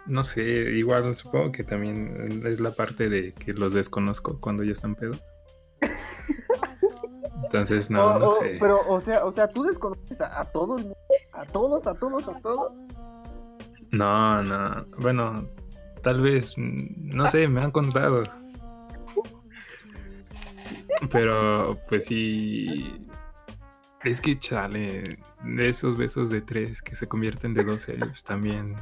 [0.07, 4.73] no sé, igual supongo que también es la parte de que los desconozco cuando ya
[4.73, 5.15] están pedo.
[7.45, 8.57] Entonces, no, no sé.
[8.59, 10.99] Pero, o sea, o sea, tú desconoces a, a todo el mundo.
[11.33, 12.73] A todos, a todos, a todos.
[13.91, 14.87] No, no.
[14.99, 15.49] Bueno,
[16.03, 18.23] tal vez, no sé, me han contado.
[21.13, 23.07] Pero, pues sí.
[24.05, 28.75] Es que, chale, de esos besos de tres que se convierten de 12, pues también.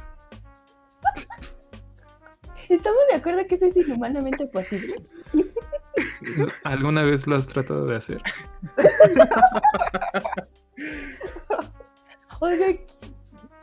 [2.69, 4.95] ¿Estamos de acuerdo que eso es inhumanamente posible?
[6.63, 8.21] ¿Alguna vez lo has tratado de hacer?
[12.43, 12.75] O sea,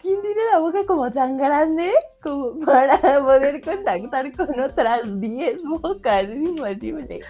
[0.01, 1.91] ¿quién tiene la boca como tan grande
[2.23, 6.29] como para poder contactar con otras 10 bocas?
[6.29, 7.21] Es imposible.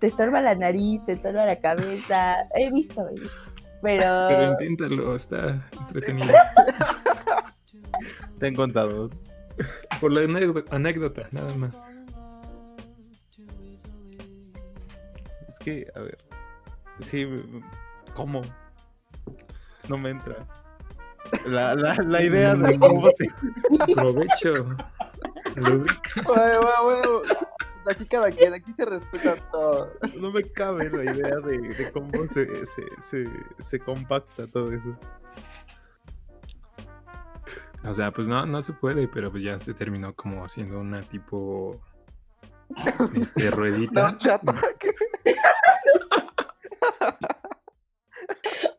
[0.00, 2.36] Te estorba la nariz, te estorba la cabeza.
[2.54, 3.36] He visto, he visto.
[3.82, 6.34] Pero Pero inténtalo, está entretenido.
[8.38, 9.10] Te han contado.
[10.00, 11.74] Por la anécdota, anécdota, nada más.
[15.48, 16.18] Es que, a ver.
[17.00, 17.26] Sí,
[18.14, 18.42] ¿cómo?
[19.88, 20.36] No me entra.
[21.46, 23.28] La, la, la idea de cómo se.
[23.94, 24.76] Provecho.
[25.56, 25.84] Bueno,
[26.24, 27.22] bueno, bueno.
[27.90, 29.92] Aquí cada quien, aquí se respeta todo.
[30.16, 33.28] No me cabe la idea de, de cómo se, se, se,
[33.60, 34.98] se compacta todo eso.
[37.84, 41.00] O sea, pues no, no se puede, pero pues ya se terminó como haciendo una
[41.02, 41.80] tipo
[43.14, 44.08] este, ruedita.
[44.12, 44.52] No, chato.
[44.78, 44.90] ¿qué?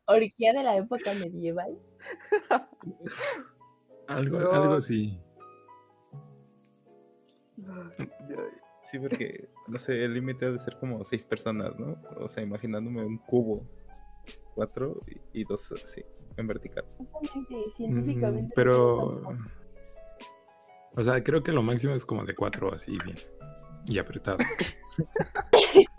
[0.05, 1.77] Orgía de la época medieval.
[4.07, 4.51] Algo, No.
[4.51, 5.19] algo así.
[8.89, 11.95] Sí, porque, no sé, el límite ha de ser como seis personas, ¿no?
[12.17, 13.65] O sea, imaginándome un cubo,
[14.55, 15.01] cuatro
[15.33, 16.03] y, y dos así,
[16.37, 16.85] en vertical.
[16.99, 18.53] Exactamente, Mm, científicamente.
[18.55, 19.21] pero.
[20.95, 23.15] O sea, creo que lo máximo es como de cuatro, así bien.
[23.85, 24.37] Y apretado.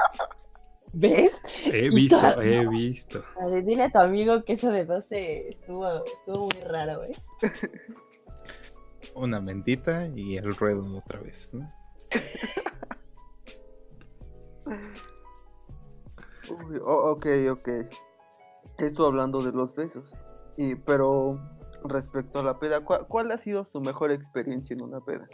[0.92, 1.32] ¿Ves?
[1.64, 3.24] He visto, he visto.
[3.40, 7.12] A ver, dile a tu amigo que eso de 12 estuvo, estuvo muy raro, ¿eh?
[9.14, 11.72] Una mentita y el ruedo otra vez, ¿no?
[16.48, 17.68] Uy, o- ok, ok.
[18.78, 20.14] Eso hablando de los besos.
[20.56, 21.38] Y, pero
[21.84, 25.28] respecto a la peda, ¿cuál, cuál ha sido su mejor experiencia en una peda?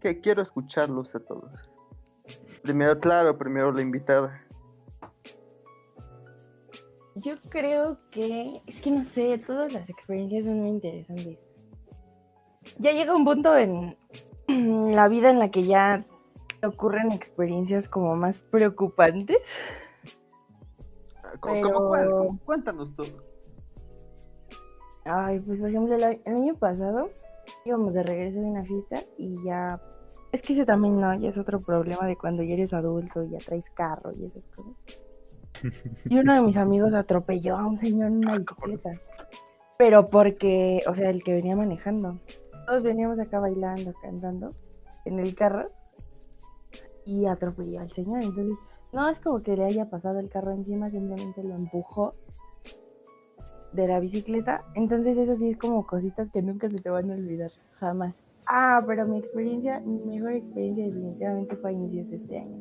[0.00, 1.50] Que quiero escucharlos a todos.
[2.62, 4.46] Primero, claro, primero la invitada.
[7.16, 11.38] Yo creo que, es que no sé, todas las experiencias son muy interesantes.
[12.78, 13.96] Ya llega un punto en
[14.94, 16.04] la vida en la que ya
[16.66, 19.38] ocurren experiencias como más preocupantes.
[21.40, 22.04] ¿Cómo, cómo cuál?
[22.04, 22.38] Pero- ¿Cómo?
[22.44, 23.30] Cuéntanos todo.
[25.04, 27.10] Ay, pues por ejemplo, el, año pasado
[27.64, 29.80] íbamos de regreso de una fiesta y ya...
[30.32, 33.30] Es que ese también no, ya es otro problema de cuando ya eres adulto y
[33.30, 34.74] ya traes carro y esas cosas.
[36.04, 38.92] Y uno de mis amigos atropelló a un señor en una bicicleta.
[39.76, 42.18] Pero porque, o sea, el que venía manejando.
[42.66, 44.54] Todos veníamos acá bailando, cantando
[45.04, 45.68] en el carro
[47.04, 48.22] y atropelló al señor.
[48.22, 48.56] Entonces,
[48.92, 52.14] no es como que le haya pasado el carro encima, simplemente lo empujó
[53.72, 54.64] de la bicicleta.
[54.74, 58.22] Entonces, eso sí es como cositas que nunca se te van a olvidar, jamás.
[58.46, 62.58] Ah, pero mi experiencia, mi mejor experiencia definitivamente fue a inicios de este año.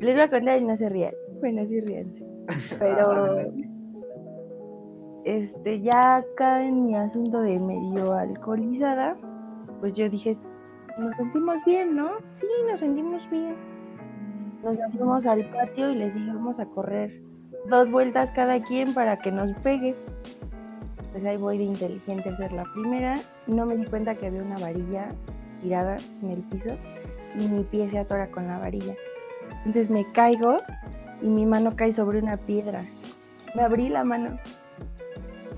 [0.00, 1.14] Les voy a contar y no se rían.
[1.40, 2.26] Bueno, sí ríanse.
[2.78, 3.38] Pero
[5.24, 9.16] este, ya acá en mi asunto de medio alcoholizada,
[9.80, 10.36] pues yo dije,
[11.00, 12.10] nos sentimos bien, ¿no?
[12.40, 13.54] Sí, nos sentimos bien.
[14.62, 17.10] Nos fuimos al patio y les dije, vamos a correr
[17.68, 19.94] dos vueltas cada quien para que nos pegue.
[21.12, 23.14] Pues ahí voy de inteligente a hacer la primera.
[23.46, 25.08] No me di cuenta que había una varilla
[25.62, 26.70] tirada en el piso
[27.38, 28.94] y mi pie se atora con la varilla.
[29.64, 30.60] Entonces me caigo
[31.22, 32.84] y mi mano cae sobre una piedra.
[33.54, 34.38] Me abrí la mano.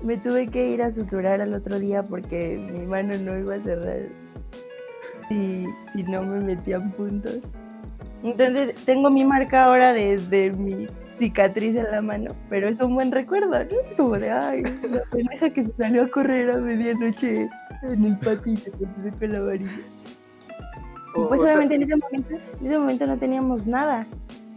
[0.01, 3.59] Me tuve que ir a suturar al otro día porque mi mano no iba a
[3.59, 4.22] cerrar
[5.29, 7.39] si, si no me metían puntos.
[8.23, 10.87] Entonces tengo mi marca ahora desde mi
[11.19, 13.65] cicatriz en la mano, pero es un buen recuerdo, ¿no?
[13.97, 17.49] Como de, ay, la pendeja que se salió a correr a medianoche
[17.83, 19.71] en el patio y se tropezó con la varilla.
[21.15, 24.07] Y O- pues o sea, obviamente en ese momento, en ese momento no teníamos nada.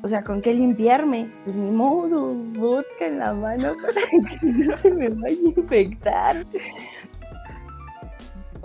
[0.03, 1.27] O sea, ¿con qué limpiarme?
[1.45, 6.37] Pues ni modo, vodka en la mano para que no se me vaya a infectar.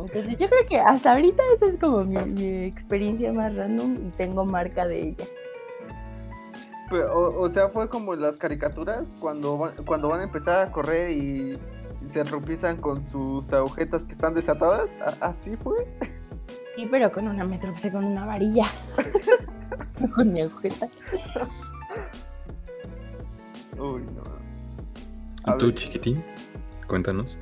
[0.06, 4.10] Entonces yo creo que hasta ahorita esa es como mi, mi experiencia más random y
[4.18, 5.26] tengo marca de ella.
[6.90, 10.72] Pero, o, o sea, fue como las caricaturas cuando van, cuando van a empezar a
[10.72, 11.58] correr y
[12.12, 14.90] se tropiezan con sus agujetas que están desatadas.
[15.22, 15.88] ¿A- ¿Así fue?
[16.76, 18.66] Sí, pero con una me tropecé con una varilla.
[20.00, 20.88] No con mi agujeta.
[23.78, 24.24] Uy, no.
[25.54, 25.76] ¿Y tú, ver.
[25.76, 26.24] chiquitín?
[26.88, 27.38] Cuéntanos.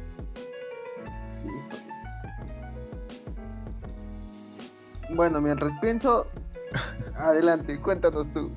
[5.20, 6.28] Bueno, mientras pienso,
[7.18, 8.50] adelante, cuéntanos tú.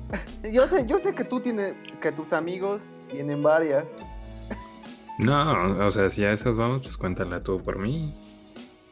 [0.49, 3.85] Yo sé, yo sé que tú tienes, que tus amigos tienen varias.
[5.19, 8.17] No, o sea, si a esas vamos, pues cuéntala tú por mí.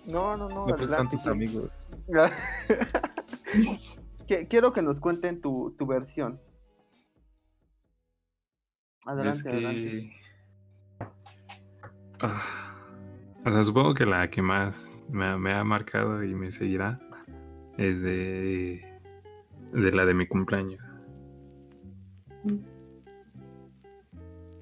[0.06, 1.72] No, no, no, No, pues son tus amigos.
[4.50, 6.42] Quiero que nos cuenten tu, tu versión.
[9.06, 10.14] Adelante, es adelante.
[12.20, 12.42] Ah,
[13.46, 17.00] o sea, supongo que la que más me ha marcado y me seguirá
[17.78, 18.82] es de,
[19.74, 20.80] de la de mi cumpleaños.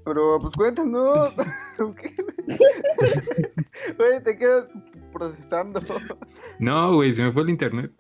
[0.05, 1.33] Pero pues cuéntanos.
[3.99, 4.65] Oye, te quedas
[5.13, 5.79] procesando.
[6.59, 7.91] No, güey, se me fue el internet.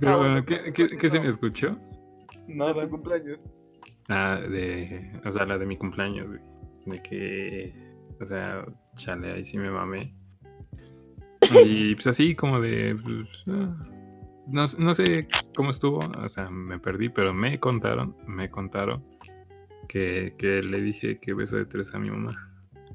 [0.00, 1.76] Pero, Ah, bueno, ¿qué, qué- qué se me escuchó?
[2.48, 3.38] De tu cumpleaños.
[4.08, 5.12] Ah, de.
[5.24, 6.40] O sea, la de mi cumpleaños, güey.
[6.86, 7.74] De que.
[8.20, 8.64] O sea,
[8.96, 10.14] chale, ahí sí me mamé.
[11.52, 12.96] Y pues así como de...
[14.46, 19.02] no, no sé cómo estuvo, o sea, me perdí, pero me contaron, me contaron
[19.88, 22.50] que, que le dije que beso de tres a mi mamá.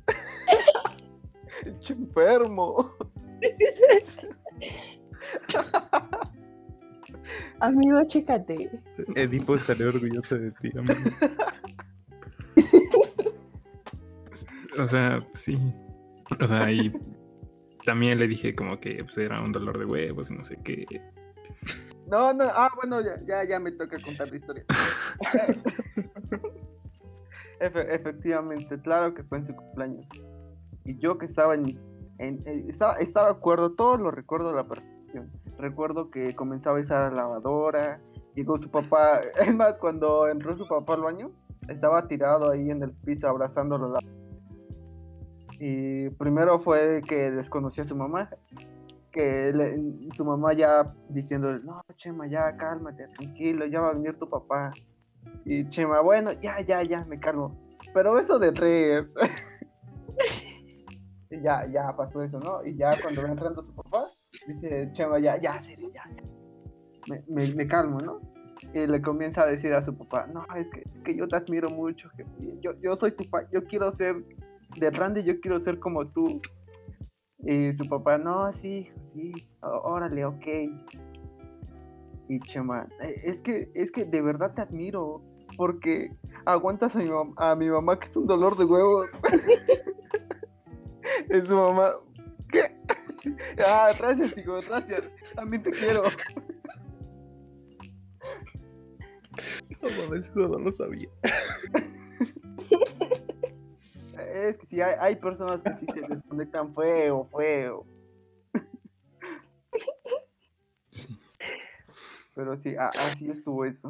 [1.89, 2.95] Enfermo.
[7.60, 8.70] Amigo, chécate.
[9.16, 10.93] Edipo estaría orgulloso de ti, amigo.
[14.80, 15.60] O sea, sí.
[16.39, 16.93] O sea, y
[17.90, 20.86] también le dije como que pues, era un dolor de huevos y no sé qué.
[22.08, 24.64] No, no, ah, bueno, ya, ya, ya me toca contar la historia.
[27.60, 30.06] Efe- efectivamente, claro que fue en su cumpleaños.
[30.86, 31.78] Y yo que estaba en,
[32.20, 35.30] en- eh, estaba, estaba acuerdo, todo lo recuerdo a la perfección.
[35.58, 38.00] Recuerdo que comenzaba a usar la lavadora,
[38.36, 41.32] llegó su papá, es más, cuando entró su papá al baño,
[41.68, 43.90] estaba tirado ahí en el piso abrazándolo.
[43.94, 44.00] la-
[45.60, 48.30] Y primero fue que desconoció a su mamá,
[49.12, 54.18] que le- su mamá ya diciéndole, no, Chema, ya cálmate, tranquilo, ya va a venir
[54.18, 54.72] tu papá.
[55.45, 57.57] Y Chema, bueno, ya, ya, ya, me calmo.
[57.93, 59.05] Pero eso de tres.
[61.43, 62.64] ya, ya pasó eso, ¿no?
[62.66, 64.07] Y ya cuando va entrando su papá,
[64.47, 66.03] dice Chema, ya, ya, ya, ya.
[67.07, 68.22] Me, me, me calmo, ¿no?
[68.74, 71.38] Y le comienza a decir a su papá, no, es que, es que yo te
[71.38, 72.10] admiro mucho,
[72.62, 74.24] yo, yo soy tu papá, yo quiero ser
[74.78, 76.41] de Randy, yo quiero ser como tú.
[77.39, 80.45] Y su papá, no, sí, sí, órale, ok.
[82.28, 85.22] Y Chema, "Eh, es que, es que de verdad te admiro,
[85.57, 86.11] porque
[86.45, 89.09] aguantas a mi, mam- a mi mamá que es un dolor de huevos.
[91.30, 91.91] es su mamá,
[92.51, 92.76] ¿qué?
[93.65, 96.03] ah, gracias, hijo, gracias, también te quiero.
[99.82, 101.07] No mames, eso no lo sabía.
[104.32, 107.86] Es que sí, hay, hay personas que sí se desconectan feo, feo.
[110.92, 111.20] Sí.
[112.36, 113.88] Pero sí, a- así estuvo eso.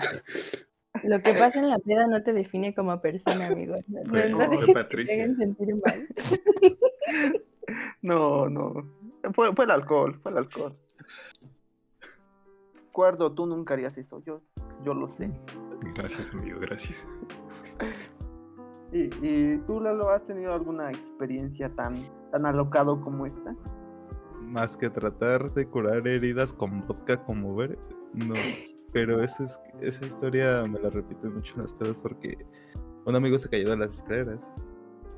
[1.04, 3.76] Lo que pasa en la peda no te define como persona, amigo.
[3.88, 5.36] No, no, Fue- Patricia.
[5.36, 6.08] sentir mal.
[8.02, 8.74] No, no.
[9.34, 10.76] Fue, fue el alcohol, fue el alcohol.
[12.90, 14.42] Acuerdo, tú nunca harías eso, yo,
[14.84, 15.30] yo lo sé.
[15.96, 17.06] Gracias, amigo, gracias.
[18.92, 21.96] ¿Y, tú, Lalo, has tenido alguna experiencia tan,
[22.32, 22.44] tan
[23.02, 23.56] como esta?
[24.42, 27.78] Más que tratar de curar heridas con vodka como ver,
[28.14, 28.34] no.
[28.92, 32.36] Pero esa, es, esa historia me la repito mucho en las pedas porque
[33.06, 34.40] un amigo se cayó de las escaleras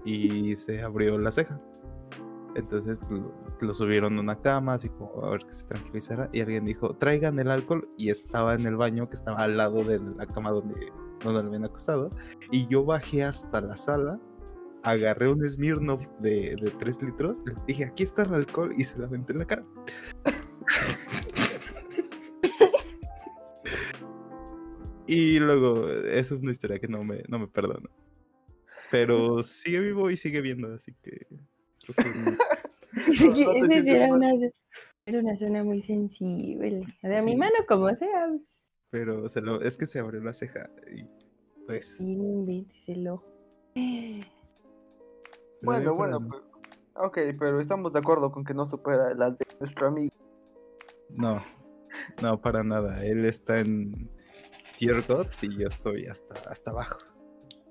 [0.04, 1.60] y se abrió la ceja.
[2.56, 6.30] Entonces lo, lo subieron a una cama, así como a ver que se tranquilizara.
[6.34, 7.88] Y alguien dijo, traigan el alcohol.
[7.98, 10.92] Y estaba en el baño que estaba al lado de la cama donde,
[11.24, 12.12] donde lo habían acostado.
[12.52, 14.20] Y yo bajé hasta la sala
[14.84, 18.98] agarré un Smirnoff de, de 3 litros, le dije, aquí está el alcohol y se
[19.00, 19.64] la aventé en la cara.
[25.08, 27.90] y luego, esa es una historia que no me, no me perdono.
[28.90, 31.28] Pero sigue vivo y sigue viendo, así que...
[31.96, 32.32] creo no.
[32.32, 34.32] No sí era una,
[35.06, 36.84] era una zona muy sensible.
[37.04, 37.38] O sea, mi Sí.
[37.38, 38.28] mano como sea,
[38.92, 41.06] Pero se lo, es que se abrió la ceja y
[41.66, 41.98] pues...
[41.98, 43.26] sí, no inventes el ojo.
[45.64, 46.44] Bueno, bueno, feo, pues,
[46.96, 50.14] ok, pero estamos de acuerdo con que no supera las de nuestro amigo.
[51.10, 51.42] No,
[52.22, 53.06] no, para nada.
[53.06, 54.10] Él está en
[54.78, 56.98] Tier God y yo estoy hasta, hasta abajo.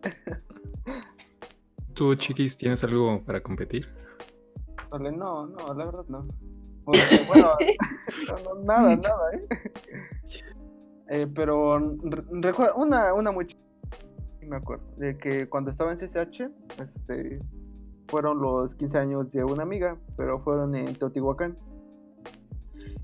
[1.95, 3.89] ¿Tú, chiquis, tienes algo para competir?
[4.91, 6.27] No, no, la verdad no.
[6.85, 7.57] Bueno,
[8.29, 9.49] no, no, nada, nada, ¿eh?
[11.11, 11.79] Eh, pero
[12.41, 13.47] recuerdo una, una muy
[14.47, 16.51] me acuerdo, de que cuando estaba en CCH,
[16.81, 17.41] este,
[18.09, 21.57] fueron los 15 años de una amiga, pero fueron en Teotihuacán.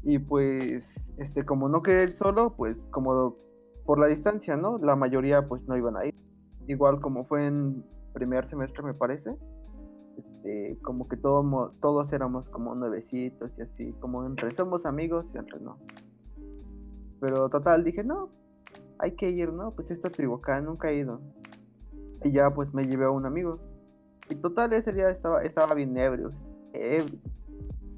[0.02, 0.88] Y pues,
[1.18, 3.36] este, como no quería ir solo, pues como
[3.84, 4.78] por la distancia, ¿no?
[4.78, 6.14] La mayoría pues no iban a ir.
[6.66, 9.36] Igual como fue en primer semestre, me parece.
[10.16, 15.26] Este, como que todos, mo- todos éramos como nuevecitos y así, como entre somos amigos
[15.34, 15.78] y entre no.
[17.20, 18.30] Pero total, dije, no,
[18.98, 19.74] hay que ir, ¿no?
[19.74, 21.20] Pues esto es Teotihuacán, nunca he ido.
[22.24, 23.60] Y ya pues me llevé a un amigo.
[24.28, 26.32] Y total, ese día estaba, estaba bien ebrio.
[26.72, 27.18] ebrio.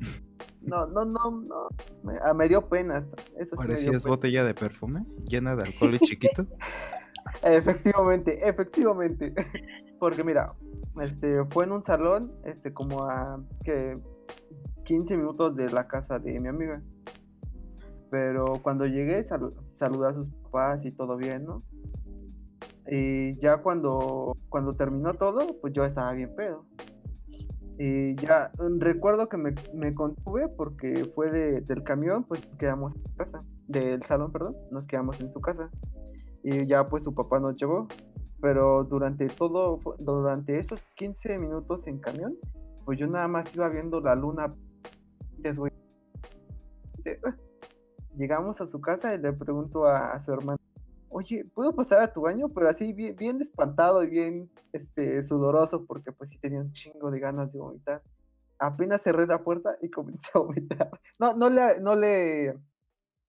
[0.60, 1.68] No, no, no, no.
[2.02, 3.06] Me, ah, me dio pena.
[3.38, 6.44] Eso ¿Parecías botella de perfume llena de alcohol y chiquito?
[7.42, 9.34] Efectivamente, efectivamente.
[9.98, 10.54] Porque mira,
[11.00, 13.98] este fue en un salón, este como a que
[14.84, 16.82] 15 minutos de la casa de mi amiga.
[18.10, 21.62] Pero cuando llegué salu- saludé a sus papás y todo bien, ¿no?
[22.90, 26.64] Y ya cuando cuando terminó todo, pues yo estaba bien pedo.
[27.78, 32.56] Y ya mm, recuerdo que me, me contuve porque fue de- del camión, pues nos
[32.56, 35.70] quedamos en casa, del salón, perdón, nos quedamos en su casa.
[36.42, 37.86] Y ya pues su papá nos llevó,
[38.40, 42.36] pero durante todo, durante esos 15 minutos en camión,
[42.84, 44.54] pues yo nada más iba viendo la luna.
[48.18, 50.58] Llegamos a su casa y le pregunto a, su hermano,
[51.08, 52.48] oye, ¿puedo pasar a tu baño?
[52.48, 57.12] Pero así bien, bien espantado y bien este, sudoroso porque pues sí tenía un chingo
[57.12, 58.02] de ganas de vomitar.
[58.58, 60.90] Apenas cerré la puerta y comencé a vomitar.
[61.20, 62.58] No, no le, no le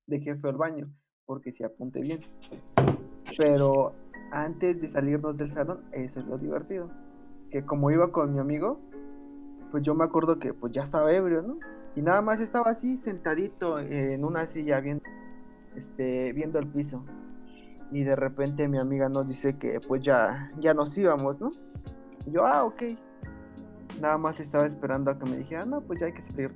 [0.07, 0.91] dejé feo al baño
[1.27, 2.21] porque sí apunté bien.
[3.37, 3.93] Pero
[4.33, 6.91] antes de salirnos del salón, eso es lo divertido.
[7.51, 8.81] Que como iba con mi amigo,
[9.71, 11.59] pues yo me acuerdo que pues ya estaba ebrio, ¿no?
[11.99, 15.03] Y nada más estaba así sentadito en una silla viendo,
[15.75, 17.05] este, viendo el piso.
[17.91, 21.51] Y de repente mi amiga nos dice que pues ya, ya nos íbamos, ¿no?
[22.25, 22.83] Y yo, ah, ok.
[24.01, 26.53] Nada más estaba esperando a que me dijera, no, pues ya hay que salir.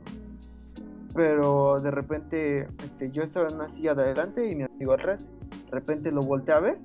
[1.13, 5.33] Pero de repente este, yo estaba en una silla de adelante y mi amigo atrás.
[5.51, 6.79] De repente lo volteé a ver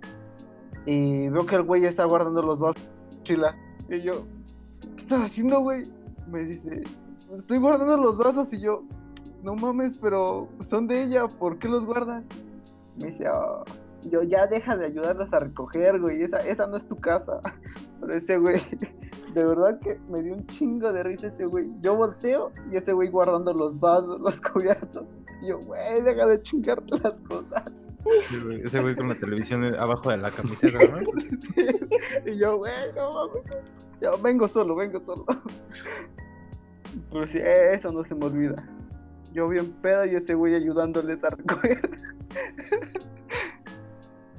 [0.88, 3.56] y veo que el güey está guardando los vasos en la mochila.
[3.88, 4.26] Y yo,
[4.96, 5.92] ¿qué estás haciendo, güey?
[6.26, 6.82] Me dice,
[7.36, 8.84] estoy guardando los vasos y yo,
[9.44, 12.26] no mames, pero son de ella, ¿por qué los guardan?
[12.98, 13.26] Me dice.
[14.04, 17.42] Y yo, ya deja de ayudarlas a recoger, güey, esa, esa no es tu casa.
[18.00, 18.62] Pero ese güey,
[19.34, 21.68] de verdad que me dio un chingo de risa ese güey.
[21.82, 25.06] Yo volteo y ese güey guardando los vasos, los cubiertos.
[25.42, 27.64] Y yo, güey, deja de chingarte las cosas.
[28.30, 31.00] Sí, güey, Ese güey con la televisión abajo de la camiseta, ¿no?
[32.26, 33.44] y yo, güey, no mames.
[34.00, 35.26] Yo vengo solo, vengo solo.
[37.12, 38.68] Pero sí, eso no se me olvida.
[39.34, 41.90] Yo bien pedo y ese güey ayudándoles a recoger.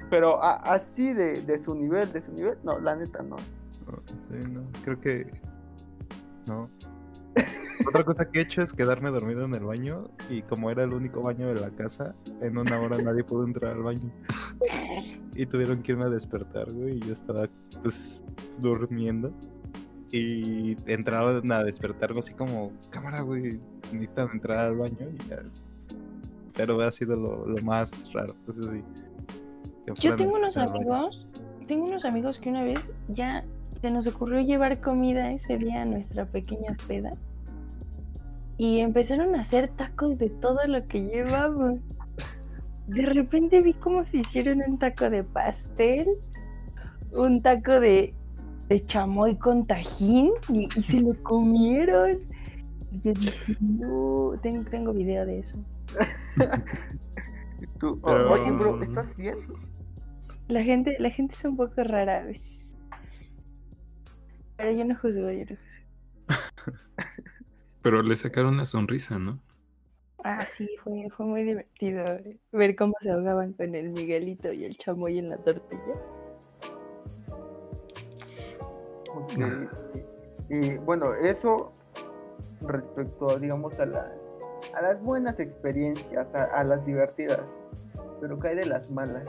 [0.09, 3.37] Pero así de, de su nivel, de su nivel, no, la neta no.
[3.37, 5.31] No, sí, no, creo que.
[6.47, 6.69] No.
[7.87, 10.93] Otra cosa que he hecho es quedarme dormido en el baño y como era el
[10.93, 14.11] único baño de la casa, en una hora nadie pudo entrar al baño.
[15.33, 17.47] Y tuvieron que irme a despertar, güey, y yo estaba
[17.81, 18.21] pues
[18.59, 19.31] durmiendo.
[20.11, 23.59] Y entraron a despertarme así como, cámara, güey,
[23.91, 25.43] necesitan entrar al baño y ya.
[26.55, 28.83] Pero ha sido lo, lo más raro, eso sí.
[29.99, 31.27] Yo tengo unos amigos,
[31.67, 33.43] tengo unos amigos que una vez ya
[33.81, 37.11] se nos ocurrió llevar comida ese día a nuestra pequeña peda
[38.59, 41.77] y empezaron a hacer tacos de todo lo que llevamos.
[42.87, 46.07] De repente vi cómo se hicieron un taco de pastel,
[47.13, 48.13] un taco de,
[48.69, 52.19] de chamoy con tajín y, y se lo comieron.
[52.91, 55.57] Y yo dije, no, tengo, tengo video de eso.
[57.79, 59.37] Tú, Pero- Oye, bro, ¿estás bien?
[60.47, 62.47] La gente, la gente es un poco rara a veces.
[64.57, 65.79] Pero yo no juzgo, yo no juzgo.
[67.81, 69.39] Pero le sacaron una sonrisa, ¿no?
[70.23, 72.03] Ah, sí, fue, fue muy divertido
[72.51, 75.95] ver cómo se ahogaban con el Miguelito y el chamoy en la tortilla.
[80.49, 81.71] Y bueno, eso
[82.61, 84.11] respecto, digamos, a, la,
[84.73, 87.57] a las buenas experiencias, a, a las divertidas,
[88.19, 89.25] pero cae de las malas.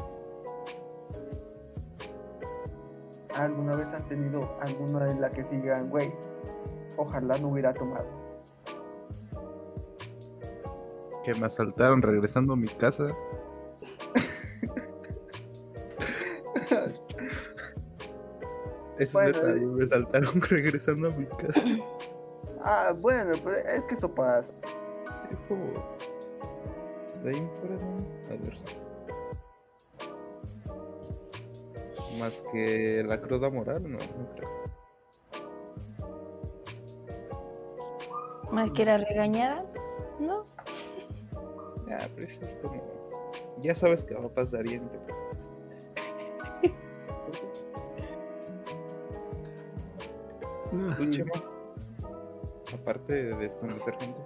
[3.34, 6.12] ¿Alguna vez han tenido alguna de la que sigan, güey?
[6.96, 8.06] Ojalá no hubiera tomado.
[11.22, 13.14] Que me asaltaron regresando a mi casa.
[19.00, 19.66] Eso Bueno, es eh.
[19.66, 21.64] me asaltaron regresando a mi casa.
[22.60, 24.52] ah, bueno, pero es que eso pasa.
[25.32, 25.72] Es como.
[27.24, 28.06] De ahí fuera, no.
[28.28, 28.58] A ver.
[32.18, 34.50] Más que la cruda moral, no, no creo.
[38.52, 39.64] Más que la regañada,
[40.18, 40.44] ¿no?
[41.88, 42.82] Ya, pero eso es como.
[43.62, 44.98] Ya sabes que va a pasar y no te
[50.70, 50.96] preocupes.
[50.96, 51.10] ¿Tú.
[51.10, 51.30] Chema?
[52.74, 54.20] Aparte de desconocer gente.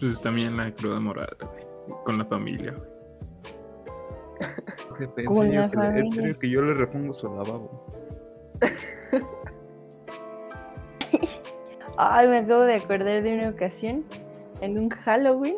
[0.00, 2.88] Pues también la cruda moral, güey, Con la familia, güey.
[4.98, 6.12] Jefe, en, serio que le- en familia.
[6.12, 7.86] serio que yo le repongo su lavabo.
[11.96, 14.04] Ay, me acabo de acordar de una ocasión
[14.60, 15.56] en un Halloween.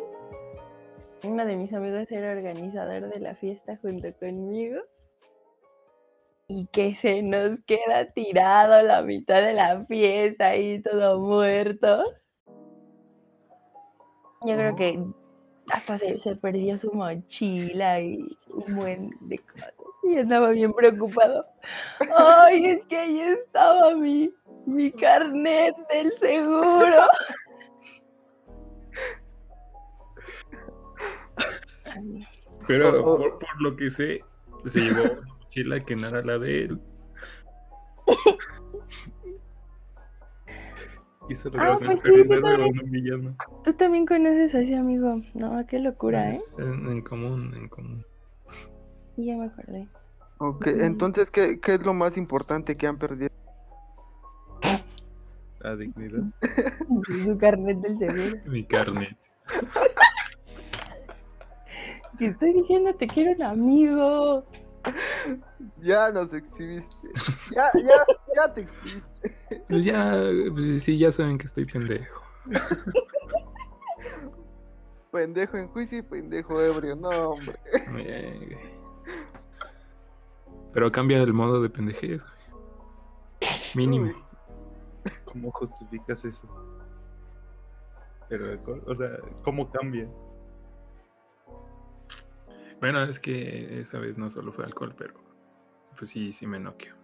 [1.23, 4.81] Uno de mis amigos era organizador de la fiesta junto conmigo.
[6.53, 12.03] Y que se nos queda tirado la mitad de la fiesta ahí todo muerto.
[14.45, 15.01] Yo creo que
[15.69, 19.73] hasta se, se perdió su mochila y un buen de cosas.
[20.03, 21.45] Y andaba bien preocupado.
[22.17, 24.29] Ay, es que ahí estaba mi,
[24.65, 27.07] Mi carnet del seguro.
[32.67, 34.21] Pero por, por lo que sé,
[34.65, 36.79] se llevó mochila que no era la de él.
[41.29, 42.41] Y se Ah, logró pues sí, se también.
[42.41, 43.37] logró un villano.
[43.63, 45.13] Tú también conoces a ese amigo.
[45.33, 46.37] No, qué locura, ¿eh?
[46.57, 48.05] En, en común, en común.
[49.15, 49.87] Ya me acordé.
[50.39, 53.29] Ok, entonces, ¿qué, ¿qué es lo más importante que han perdido?
[55.59, 56.23] La dignidad.
[57.23, 58.37] Su carnet del seguro.
[58.47, 59.15] Mi carnet.
[62.17, 64.43] Si estoy diciendo te quiero un amigo.
[65.77, 67.07] Ya nos exhibiste.
[67.55, 68.05] Ya, ya,
[68.35, 69.65] ya te exhibiste.
[69.67, 70.13] Pues ya,
[70.53, 72.21] pues sí, ya saben que estoy pendejo.
[75.11, 76.95] Pendejo en juicio y pendejo ebrio.
[76.95, 77.59] No, hombre.
[77.97, 78.57] Eh,
[80.73, 83.51] Pero cambia el modo de pendejez, güey.
[83.75, 84.11] Mínimo.
[85.25, 86.47] ¿Cómo justificas eso?
[88.29, 89.09] El alcohol, o sea,
[89.43, 90.07] ¿cómo cambia?
[92.81, 95.13] Bueno, es que esa vez no solo fue alcohol, pero
[95.95, 96.95] pues sí, sí me noqueó.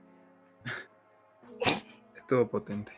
[2.16, 2.94] Estuvo potente.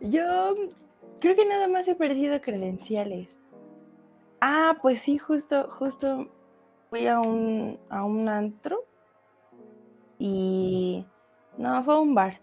[0.00, 0.54] Yo
[1.20, 3.28] creo que nada más he perdido credenciales.
[4.40, 6.28] Ah, pues sí, justo, justo
[6.90, 8.84] fui a un, a un antro
[10.18, 11.06] y
[11.56, 12.40] no, fue a un bar.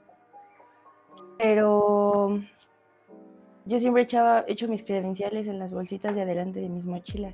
[1.37, 2.39] Pero
[3.65, 7.33] yo siempre echaba, echo mis credenciales en las bolsitas de adelante de mis mochilas.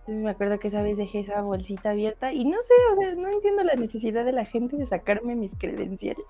[0.00, 3.14] Entonces me acuerdo que esa vez dejé esa bolsita abierta y no sé, o sea,
[3.14, 6.26] no entiendo la necesidad de la gente de sacarme mis credenciales.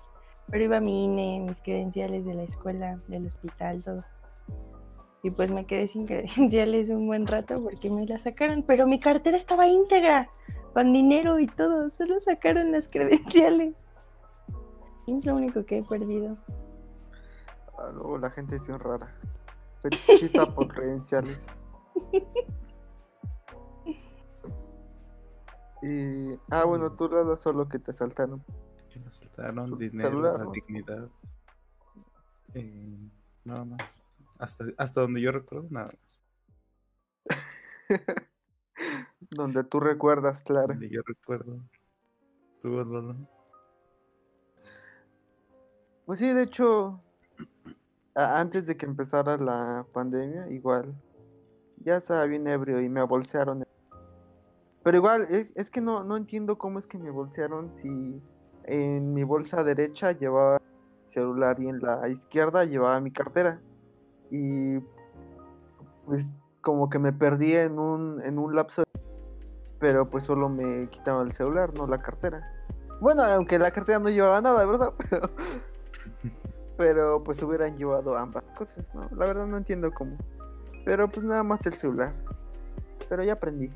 [0.49, 4.03] Pero iba mi INE, mis credenciales de la escuela, del hospital, todo.
[5.23, 8.61] Y pues me quedé sin credenciales un buen rato porque me la sacaron.
[8.63, 10.29] Pero mi cartera estaba íntegra,
[10.73, 11.89] con dinero y todo.
[11.89, 13.73] Solo sacaron las credenciales.
[15.07, 16.37] Es lo único que he perdido.
[17.77, 19.13] Ah, luego la gente es bien rara.
[19.81, 21.37] Fetichista por credenciales.
[25.81, 26.39] Y.
[26.49, 28.43] Ah, bueno, tú Lalo, solo que te saltaron.
[28.89, 31.09] Que me saltaron Su dinero, celular, la dignidad.
[32.53, 33.09] Eh,
[33.43, 33.97] nada más.
[34.39, 35.97] Hasta, hasta donde yo recuerdo, nada más.
[39.29, 40.67] Donde tú recuerdas, claro.
[40.67, 41.59] Donde yo recuerdo.
[42.61, 43.15] ¿Tú, Osvaldo?
[46.05, 47.01] Pues sí, de hecho,
[48.15, 50.93] antes de que empezara la pandemia, igual,
[51.77, 53.63] ya estaba bien ebrio y me bolsearon.
[54.83, 58.21] Pero igual, es, es que no, no entiendo cómo es que me bolsearon si
[58.65, 63.61] en mi bolsa derecha llevaba mi celular y en la izquierda llevaba mi cartera.
[64.29, 64.79] Y
[66.05, 66.25] pues
[66.61, 68.83] como que me perdí en un, en un lapso,
[69.79, 72.41] pero pues solo me quitaban el celular, no la cartera.
[73.01, 74.93] Bueno, aunque la cartera no llevaba nada, ¿verdad?
[75.09, 75.29] Pero...
[76.77, 79.01] Pero pues hubieran llevado ambas cosas, ¿no?
[79.15, 80.17] La verdad no entiendo cómo.
[80.85, 82.13] Pero pues nada más el celular.
[83.09, 83.69] Pero ya aprendí.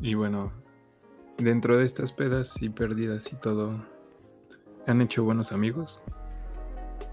[0.00, 0.52] Y bueno,
[1.38, 3.72] dentro de estas pedas y pérdidas y todo,
[4.86, 6.00] ¿han hecho buenos amigos?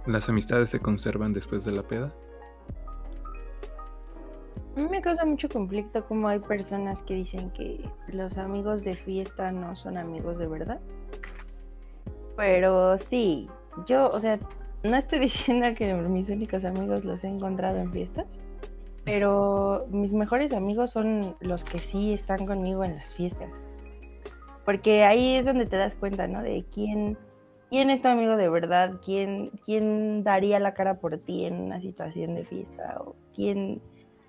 [0.06, 2.14] ¿Las amistades se conservan después de la peda?
[4.76, 8.96] A mí me causa mucho conflicto como hay personas que dicen que los amigos de
[8.96, 10.82] fiesta no son amigos de verdad.
[12.36, 13.48] Pero sí,
[13.88, 14.40] yo, o sea,
[14.84, 18.38] no estoy diciendo que mis únicos amigos los he encontrado en fiestas,
[19.04, 23.50] pero mis mejores amigos son los que sí están conmigo en las fiestas.
[24.66, 26.42] Porque ahí es donde te das cuenta, ¿no?
[26.42, 27.18] De quién,
[27.70, 31.80] quién es tu amigo de verdad, quién, quién daría la cara por ti en una
[31.80, 33.80] situación de fiesta, o quién,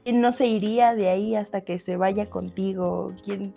[0.05, 3.55] quién no se iría de ahí hasta que se vaya contigo, quién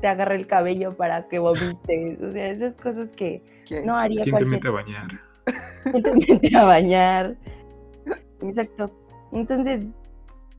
[0.00, 3.86] te agarra el cabello para que vomites, o sea, esas cosas que ¿Quién?
[3.86, 5.20] no haría ¿Quién te cualquier mete a bañar?
[5.90, 7.36] ¿Quién te mete a bañar.
[8.42, 8.86] Exacto.
[9.32, 9.86] Entonces,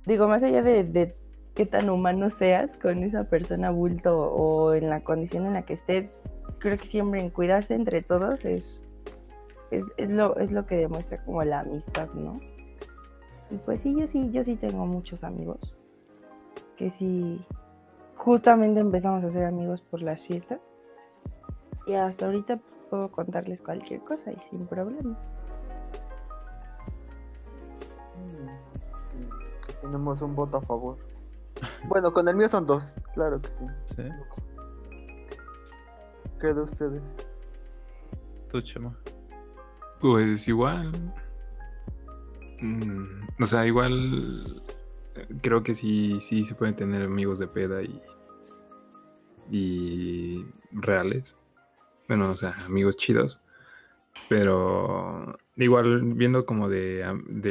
[0.06, 1.14] digo, más allá de, de
[1.56, 5.74] qué tan humano seas con esa persona bulto o en la condición en la que
[5.74, 6.10] estés,
[6.60, 8.82] creo que siempre en cuidarse entre todos es,
[9.72, 12.34] es, es lo, es lo que demuestra como la amistad, ¿no?
[13.50, 15.76] Y pues sí, yo sí, yo sí tengo muchos amigos
[16.82, 17.46] que sí,
[18.22, 20.60] justamente empezamos a ser amigos por las fiestas.
[21.88, 22.60] Y hasta ahorita
[22.90, 25.18] puedo contarles cualquier cosa y sin problema.
[28.18, 30.98] Mm, Tenemos un voto a favor.
[31.88, 33.66] Bueno, con el mío son dos, claro que sí.
[33.96, 34.04] ¿Sí?
[36.40, 37.02] ¿Qué de ustedes?
[38.52, 38.96] ¿Tú, Chema?
[40.00, 40.92] Pues igual.
[42.62, 44.64] Mm, o sea, igual
[45.42, 48.02] creo que sí, sí se pueden tener amigos de peda y,
[49.52, 51.36] y reales.
[52.08, 53.42] Bueno, o sea, amigos chidos.
[54.30, 57.06] Pero igual viendo como de,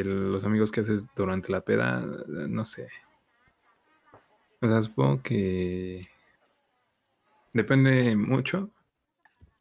[0.05, 2.89] los amigos que haces durante la peda, no sé.
[4.63, 6.07] O sea, supongo que
[7.53, 8.71] depende mucho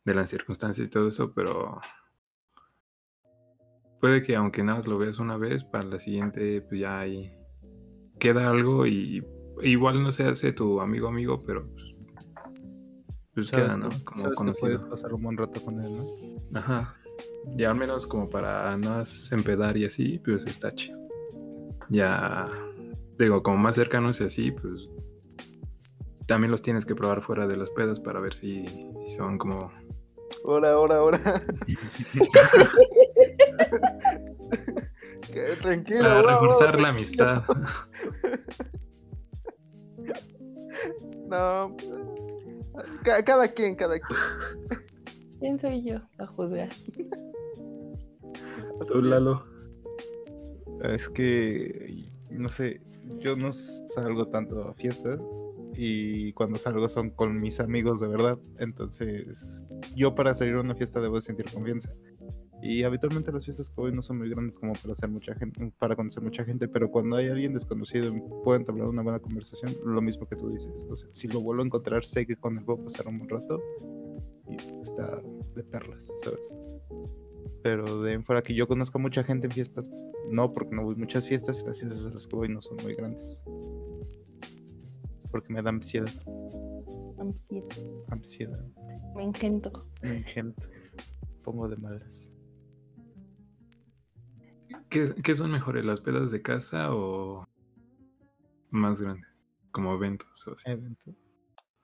[0.06, 1.80] de las circunstancias y todo eso, pero
[4.00, 7.32] puede que aunque nada lo veas una vez, para la siguiente pues ya ahí
[8.20, 9.26] queda algo y
[9.62, 11.89] igual no se hace tu amigo amigo, pero pues,
[13.40, 13.90] pues Sabes, queda, ¿no?
[13.90, 16.06] que- Como sabes que puedes pasar un buen rato con él, ¿no?
[16.60, 16.96] Ajá.
[17.58, 20.98] Y al menos como para no más empedar y así, pues está chido.
[21.90, 22.48] Ya,
[23.18, 24.90] digo, como más cercanos y así, pues
[26.28, 29.72] también los tienes que probar fuera de las pedas para ver si, si son como...
[30.46, 31.20] Ahora, ahora.
[35.32, 36.02] Que- Tranquilo.
[36.02, 37.44] Para reforzar la amistad.
[41.28, 41.76] No.
[43.04, 44.20] Ca- cada quien, cada quien.
[45.40, 46.70] ¿Quién soy yo a juzgar?
[48.88, 49.46] Tú, Lalo.
[50.84, 52.82] Es que, no sé,
[53.20, 55.20] yo no salgo tanto a fiestas
[55.76, 58.38] y cuando salgo son con mis amigos de verdad.
[58.60, 59.66] Entonces,
[59.96, 61.90] yo para salir a una fiesta debo de sentir confianza.
[62.62, 65.72] Y habitualmente las fiestas que voy no son muy grandes como para hacer mucha gente,
[65.80, 69.74] para conocer mucha gente, pero cuando hay alguien desconocido y puedo entablar una buena conversación,
[69.86, 70.86] lo mismo que tú dices.
[70.90, 73.30] O sea, si lo vuelvo a encontrar, sé que con él puedo pasar un buen
[73.30, 73.62] rato
[74.50, 75.22] y está
[75.56, 76.54] de perlas, ¿sabes?
[77.64, 79.90] Pero de fuera que yo conozco mucha gente en fiestas,
[80.30, 82.62] no, porque no voy a muchas fiestas y las fiestas a las que voy no
[82.62, 83.42] son muy grandes.
[85.32, 86.12] Porque me da ansiedad.
[87.18, 87.78] Ansiedad.
[88.10, 88.66] Ansiedad.
[89.16, 89.72] Me engento.
[90.02, 90.68] Me engento.
[91.44, 92.29] Pongo de malas.
[94.90, 97.46] ¿Qué, qué son mejores, las pedas de casa o
[98.72, 99.48] más grandes?
[99.72, 100.70] Como eventos o así.
[100.70, 101.16] Eventos.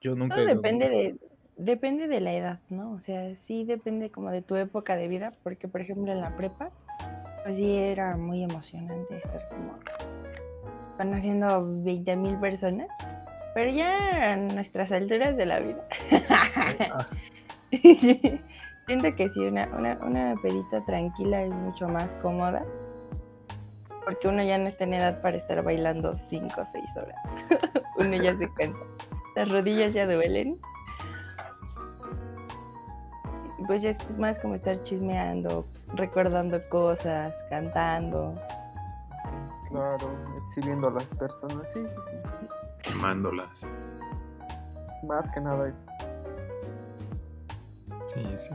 [0.00, 1.16] Yo nunca a- depende de,
[1.56, 2.92] depende de la edad, ¿no?
[2.92, 6.36] O sea, sí depende como de tu época de vida, porque por ejemplo en la
[6.36, 6.70] prepa,
[7.44, 9.78] pues sí era muy emocionante estar como
[10.96, 12.88] conociendo 20 mil personas,
[13.54, 15.86] pero ya a nuestras alturas de la vida.
[16.28, 17.06] Ah,
[18.86, 22.64] Siento que sí, una, una, una pedita tranquila es mucho más cómoda.
[24.04, 27.16] Porque uno ya no está en edad para estar bailando 5 o 6 horas.
[27.98, 28.78] uno ya se cuenta.
[29.34, 30.56] Las rodillas ya duelen.
[33.66, 38.40] Pues ya es más como estar chismeando, recordando cosas, cantando.
[39.68, 40.08] Claro,
[40.38, 41.72] exhibiendo a las personas.
[41.72, 42.46] Sí, sí, sí.
[42.82, 43.66] Quemándolas.
[45.02, 45.85] Más que nada eso.
[48.06, 48.50] Sí, sí.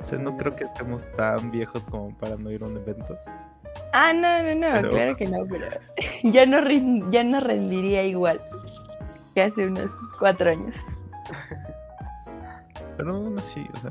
[0.00, 3.16] O sea, no creo que estemos tan viejos como para no ir a un evento.
[3.92, 5.66] Ah, no, no, no, Pero- claro que no, pero
[6.24, 6.58] ya no,
[7.10, 8.40] ya no rendiría igual
[9.34, 10.74] que hace unos cuatro años.
[12.96, 13.90] Pero aún así, o sea,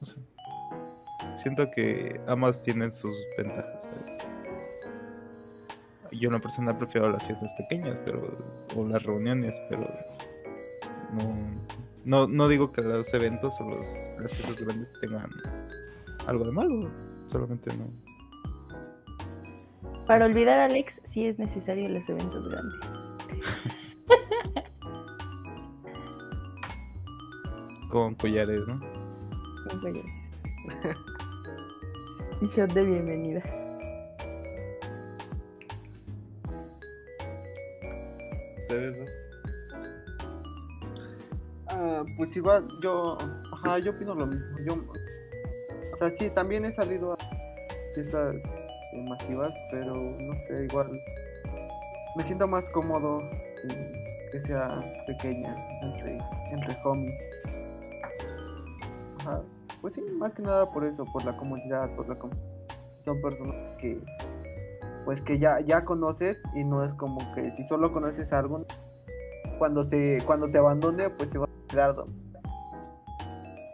[0.00, 0.16] no sé.
[1.36, 3.84] Siento que ambas tienen sus ventajas.
[3.84, 4.28] ¿sabes?
[6.12, 8.36] Yo en lo personal prefiero las fiestas pequeñas, pero
[8.76, 9.88] o las reuniones, pero
[11.12, 11.34] no,
[12.06, 13.84] no, no digo que los eventos o los,
[14.20, 15.28] las fiestas grandes tengan
[16.26, 16.88] algo de malo,
[17.26, 17.88] solamente no.
[20.06, 22.78] Para olvidar a Alex, sí es necesario los eventos grandes.
[27.90, 28.74] Con collares, ¿no?
[29.72, 30.04] Un collar.
[32.42, 33.40] Y shot de bienvenida.
[38.58, 39.25] Ustedes dos.
[41.78, 43.18] Ah, pues igual, yo,
[43.52, 44.58] ajá, yo opino lo mismo.
[44.64, 44.74] Yo,
[45.92, 47.16] o sea, sí, también he salido a
[47.94, 48.36] fiestas
[48.92, 50.98] eh, masivas, pero no sé, igual
[52.16, 53.28] me siento más cómodo
[54.32, 56.18] que sea pequeña entre,
[56.50, 57.18] entre homies.
[59.20, 59.42] Ajá,
[59.82, 62.30] pues sí, más que nada por eso, por la comunidad, por la com-
[63.04, 64.00] son personas que
[65.04, 68.64] pues que ya, ya conoces y no es como que si solo conoces a alguien
[69.58, 72.14] cuando te cuando te abandone pues te va a quedar donde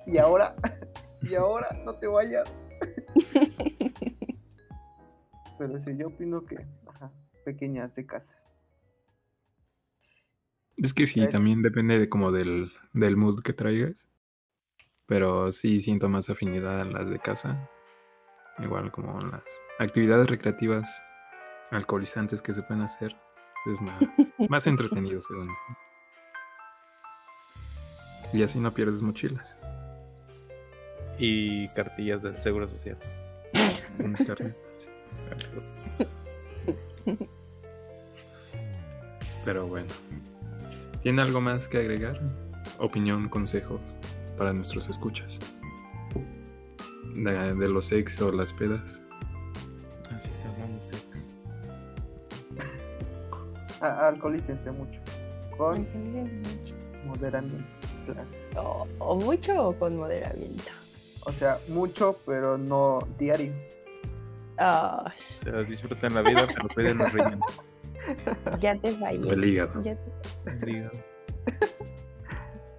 [0.07, 0.55] y ahora
[1.23, 2.53] y ahora no te vayas
[5.59, 7.13] pero sí yo opino que ajá,
[7.45, 8.43] pequeñas de casa
[10.83, 14.09] Es que sí, también depende de como del, del mood que traigas.
[15.07, 17.71] Pero sí siento más afinidad a las de casa.
[18.59, 19.45] Igual como las
[19.79, 21.05] actividades recreativas
[21.71, 23.17] alcoholizantes que se pueden hacer.
[23.67, 23.97] Es más,
[24.49, 25.49] más entretenido según.
[28.33, 29.57] Y así no pierdes mochilas.
[31.19, 32.99] Y cartillas del Seguro Social.
[39.45, 39.89] Pero bueno.
[41.03, 42.21] ¿Tiene algo más que agregar?
[42.79, 43.81] Opinión, consejos
[44.39, 45.39] para nuestros escuchas.
[47.15, 49.03] De, de los ex o las pedas.
[54.09, 55.01] Alcoholícense mucho.
[55.57, 55.87] Con
[57.07, 57.65] moderamiento.
[58.07, 58.27] claro.
[58.57, 60.71] O, o mucho o con moderamiento.
[61.27, 63.53] O sea, mucho, pero no diario.
[64.59, 67.41] Ay, O sea, disfruten la vida, pero cuiden los riñones.
[68.61, 69.31] ya te fallé.
[69.33, 69.83] El hígado.
[69.83, 70.99] Ya te- El hígado.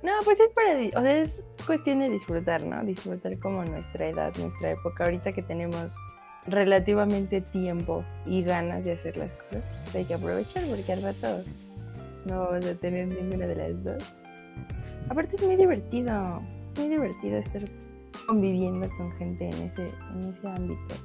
[0.01, 2.83] No, pues es para, o sea, es cuestión de disfrutar, ¿no?
[2.83, 5.05] Disfrutar como nuestra edad, nuestra época.
[5.05, 5.93] Ahorita que tenemos
[6.47, 11.43] relativamente tiempo y ganas de hacer las cosas, pues hay que aprovechar porque al rato
[12.25, 14.15] no vamos a tener ninguna de las dos.
[15.09, 16.41] Aparte es muy divertido,
[16.73, 17.63] es muy divertido estar
[18.25, 20.95] conviviendo con gente en ese, en ese ámbito.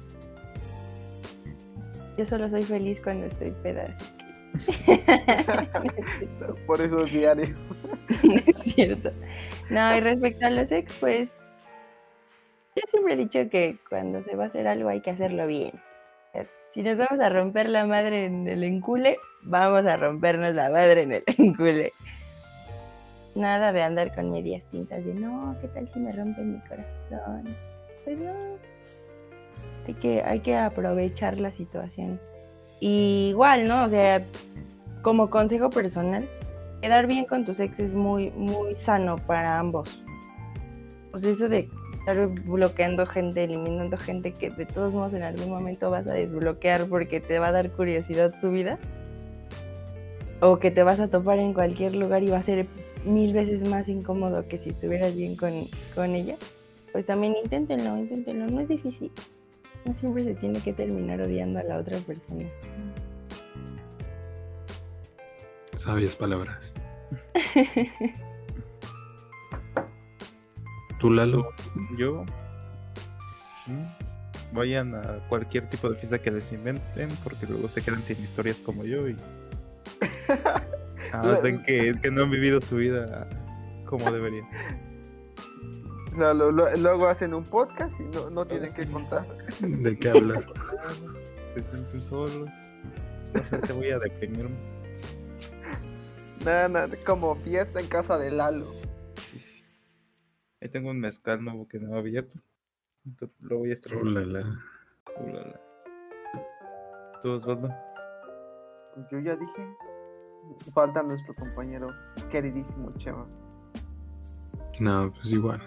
[2.17, 4.19] Yo solo soy feliz cuando estoy peda, así que...
[6.67, 7.47] Por eso es diario.
[8.23, 9.11] No es cierto.
[9.69, 11.29] No, y respecto a los ex, pues
[12.79, 15.71] yo siempre he dicho que cuando se va a hacer algo hay que hacerlo bien.
[16.31, 20.69] Sea, Si nos vamos a romper la madre en el encule, vamos a rompernos la
[20.69, 21.91] madre en el encule.
[23.35, 27.43] Nada de andar con medias tintas de no, ¿qué tal si me rompen mi corazón?
[28.03, 28.33] Pues no.
[29.87, 32.19] Hay que, hay que aprovechar la situación.
[32.79, 33.85] Y igual, ¿no?
[33.85, 34.23] O sea,
[35.01, 36.27] como consejo personal,
[36.81, 40.03] quedar bien con tus ex es muy, muy sano para ambos.
[41.17, 41.69] Sea, eso de
[42.11, 46.87] estar bloqueando gente, eliminando gente que de todos modos en algún momento vas a desbloquear
[46.87, 48.79] porque te va a dar curiosidad su vida.
[50.41, 52.65] O que te vas a topar en cualquier lugar y va a ser
[53.05, 55.51] mil veces más incómodo que si estuvieras bien con,
[55.93, 56.35] con ella.
[56.91, 58.47] Pues también inténtenlo, inténtenlo.
[58.47, 59.11] No es difícil.
[59.85, 62.49] No siempre se tiene que terminar odiando a la otra persona.
[65.75, 66.73] Sabias palabras.
[70.99, 71.53] ¿Tú, Lalo?
[71.97, 72.23] Yo.
[73.67, 74.53] ¿Mm?
[74.55, 78.59] Vayan a cualquier tipo de fiesta que les inventen, porque luego se quedan sin historias
[78.61, 79.15] como yo y.
[81.11, 83.27] Nada más ven que, que no han vivido su vida
[83.85, 84.47] como deberían.
[86.13, 89.25] O sea, lo- lo- luego hacen un podcast y no, no tienen que contar.
[89.61, 90.45] ¿De qué hablar?
[91.55, 92.49] Se sienten solos.
[93.67, 94.55] Te voy a deprimirme.
[96.43, 98.65] Nada, nada, como fiesta en casa de Lalo.
[100.61, 102.39] Ahí tengo un mezcal nuevo que no he abierto.
[103.05, 104.03] Entonces, Lo voy a estrenar.
[104.03, 104.59] Ulala.
[105.21, 105.61] Ulala.
[107.23, 107.69] ¿Tú, Osvaldo?
[109.11, 109.75] Yo ya dije.
[110.73, 111.89] Falta nuestro compañero
[112.31, 113.25] queridísimo Chema.
[114.79, 115.61] No, pues igual.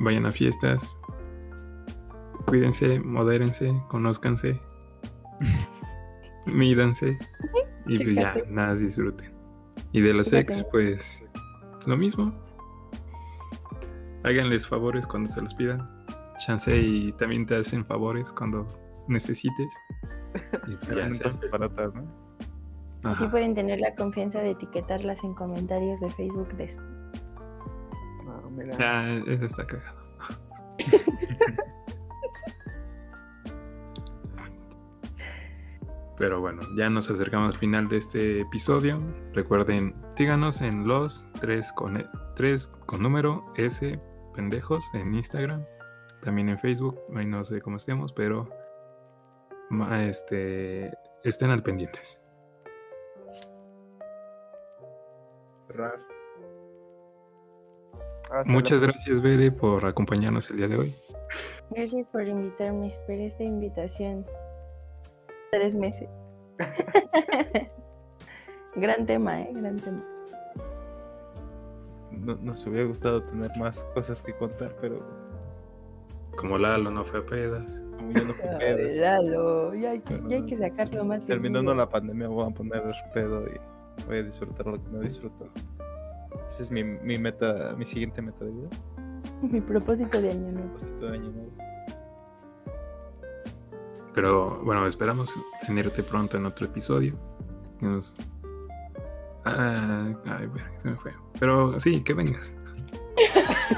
[0.00, 0.96] Vayan a fiestas.
[2.46, 4.60] Cuídense, modérense, conózcanse.
[6.46, 7.18] Mídanse.
[7.86, 9.32] Y pues ya, nada, disfruten.
[9.92, 11.24] Y de los ex, pues
[11.86, 12.32] lo mismo.
[14.24, 15.88] Háganles favores cuando se los pidan.
[16.38, 18.66] Chance y también te hacen favores cuando
[19.08, 19.74] necesites.
[20.66, 22.02] Y pues ya se baratas, ¿no?
[23.04, 23.30] Así Ajá.
[23.30, 26.86] pueden tener la confianza de etiquetarlas en comentarios de Facebook después.
[28.24, 28.76] No, mira.
[28.76, 29.97] Ya, eso está cagado.
[36.18, 39.00] Pero bueno, ya nos acercamos al final de este episodio.
[39.32, 44.00] Recuerden, síganos en los tres con, e- tres con número S
[44.34, 45.64] pendejos en Instagram.
[46.22, 46.98] También en Facebook.
[47.14, 48.48] Ahí no sé cómo estemos, pero
[50.00, 50.92] este,
[51.22, 52.20] estén al pendientes.
[58.44, 60.94] Muchas gracias, Bere, por acompañarnos el día de hoy.
[61.70, 62.88] Gracias por invitarme.
[62.88, 64.26] Esperé esta invitación
[65.50, 66.08] tres meses.
[68.76, 69.50] Gran tema, ¿eh?
[69.54, 70.04] Gran tema.
[72.10, 75.00] No- nos hubiera gustado tener más cosas que contar, pero
[76.36, 77.82] Como Lalo no fue a pedas.
[77.96, 81.24] como ya no fue Ay, pedo, Lalo, ya hay que, ya hay que sacarlo más.
[81.26, 82.82] terminando la pandemia voy a poner
[83.14, 85.48] pedo y voy a disfrutar lo que no disfruto.
[86.48, 88.68] Esa es mi, mi meta, mi siguiente meta de vida.
[89.42, 90.68] Mi propósito de año nuevo.
[90.68, 91.50] propósito de año nuevo.
[94.14, 95.34] Pero bueno, esperamos
[95.66, 97.14] tenerte pronto en otro episodio.
[97.80, 98.16] Nos-
[99.44, 101.12] Ah, ay, bueno, se me fue.
[101.40, 102.54] Pero sí, que vengas.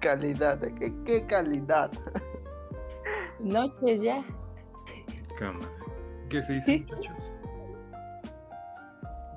[0.00, 0.74] Calidad, ¿eh?
[0.78, 1.90] ¿qué, qué calidad?
[3.40, 4.24] Noches ya.
[5.38, 5.68] Cámara.
[6.28, 6.86] ¿Qué se dice, Sí.
[6.88, 7.32] muchachos?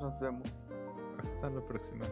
[0.02, 0.48] Nos vemos.
[1.20, 2.06] Hasta la próxima.